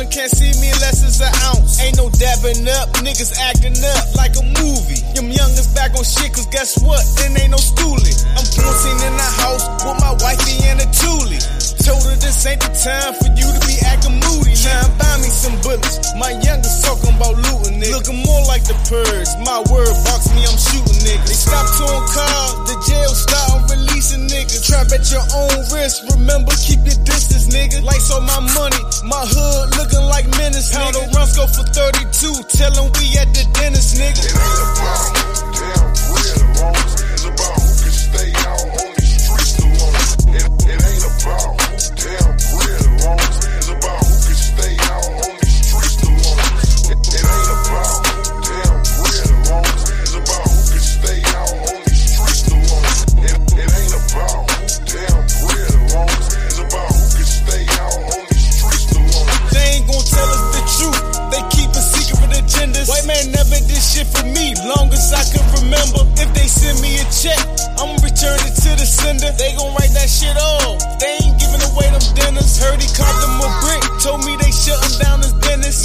Precaution, 0.00 0.10
can't 0.10 0.30
see 0.30 0.60
me 0.60 0.72
unless 0.72 1.02
it's 1.02 1.20
an 1.20 1.32
ounce. 1.48 1.80
Ain't 1.80 1.96
no 1.96 2.08
dabbing 2.10 2.68
up, 2.68 2.88
niggas 3.04 3.36
acting 3.40 3.76
up 3.76 4.14
like 4.16 4.36
a 4.36 4.44
movie. 4.60 5.00
Them 5.14 5.30
youngins 5.30 5.74
back 5.74 5.94
on 5.96 6.04
shit, 6.04 6.32
cause 6.32 6.46
guess 6.46 6.80
what? 6.82 7.02
Then 7.16 7.36
ain't 7.36 7.50
no 7.50 7.58
schooling. 7.58 8.16
I'm 8.36 8.46
quarantined 8.54 9.02
in 9.04 9.14
the 9.16 9.30
house 9.40 9.64
with 9.84 9.98
my 10.00 10.12
wifey 10.20 10.56
and 10.68 10.80
a 10.80 10.86
toolie. 10.86 11.59
Told 11.80 12.04
her 12.04 12.16
this 12.20 12.44
ain't 12.44 12.60
the 12.60 12.68
time 12.76 13.16
for 13.16 13.30
you 13.32 13.48
to 13.48 13.60
be 13.64 13.80
acting 13.88 14.20
moody. 14.20 14.52
Now 14.68 14.84
buy 15.00 15.16
me 15.24 15.32
some 15.32 15.56
bullets. 15.64 16.12
My 16.20 16.36
youngest 16.44 16.84
talking 16.84 17.16
about 17.16 17.40
looting, 17.40 17.80
nigga. 17.80 17.96
Looking 17.96 18.20
more 18.20 18.42
like 18.44 18.64
the 18.68 18.76
purge. 18.84 19.30
My 19.48 19.64
word 19.72 19.88
box 20.04 20.28
me, 20.36 20.44
I'm 20.44 20.60
shooting 20.60 21.00
niggas. 21.00 21.24
They 21.24 21.38
stop 21.40 21.64
towing 21.80 22.06
cars, 22.12 22.52
the 22.68 22.76
jail 22.84 23.12
start 23.16 23.70
releasing 23.72 24.28
niggas. 24.28 24.60
Trap 24.68 24.92
at 24.92 25.08
your 25.08 25.24
own 25.32 25.56
risk. 25.72 26.04
Remember, 26.12 26.52
keep 26.60 26.84
your 26.84 27.00
distance, 27.08 27.48
nigga. 27.48 27.80
Lights 27.80 28.12
on 28.12 28.28
my 28.28 28.40
money, 28.52 28.82
my 29.08 29.24
hood 29.24 29.72
looking 29.80 30.04
like 30.12 30.28
menace, 30.36 30.76
nigga. 30.76 31.08
Runs 31.16 31.32
go 31.32 31.48
for 31.48 31.64
32, 31.64 32.44
tell 32.60 32.76
'em 32.76 32.92
we 33.00 33.16
at 33.16 33.32
the 33.32 33.48
dentist, 33.56 33.96
nigga. 33.96 35.29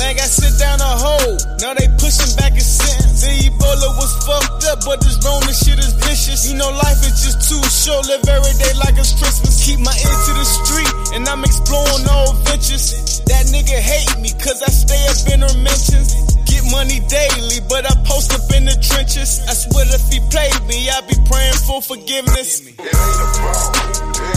Man 0.06 0.22
got 0.22 0.30
sit 0.30 0.54
down 0.62 0.78
a 0.78 0.94
hole. 1.02 1.34
Now 1.66 1.74
they 1.74 1.90
pushing 1.98 2.30
back 2.38 2.54
his 2.54 2.70
sentence. 2.70 3.26
The 3.26 3.50
Ebola 3.50 3.90
was 3.98 4.14
fucked 4.22 4.62
up, 4.70 4.86
but 4.86 5.02
this 5.02 5.18
Rona 5.26 5.50
shit 5.50 5.82
is 5.82 5.98
vicious. 5.98 6.46
You 6.46 6.62
know 6.62 6.70
life 6.70 7.02
is 7.02 7.26
just 7.26 7.50
too 7.50 7.58
short. 7.74 8.06
Live 8.06 8.22
every 8.30 8.54
day 8.62 8.70
like 8.78 9.02
it's 9.02 9.18
Christmas. 9.18 9.66
Keep 9.66 9.82
my 9.82 9.98
ear 9.98 10.18
to 10.30 10.32
the 10.38 10.46
street, 10.46 10.94
and 11.18 11.26
I'm 11.26 11.42
exploring 11.42 12.06
all 12.06 12.38
adventures. 12.38 13.18
That 13.26 13.50
nigga 13.50 13.82
hate 13.82 14.14
me, 14.22 14.30
cause 14.38 14.62
I 14.62 14.70
stay 14.70 15.02
up 15.10 15.26
in 15.34 15.42
her 15.42 15.58
mentions. 15.66 16.14
Get 16.46 16.62
money 16.70 17.02
daily, 17.10 17.66
but 17.66 17.90
I 17.90 17.98
post 18.06 18.30
up 18.38 18.46
in 18.54 18.70
the 18.70 18.78
trenches. 18.78 19.42
I 19.50 19.58
swear 19.58 19.90
if 19.90 20.06
he 20.14 20.22
played 20.30 20.62
me, 20.70 20.86
I'd 20.86 21.10
be 21.10 21.18
praying 21.26 21.58
for 21.66 21.82
forgiveness. 21.82 22.62
It 22.62 22.78
ain't 22.78 23.22
about 23.42 24.35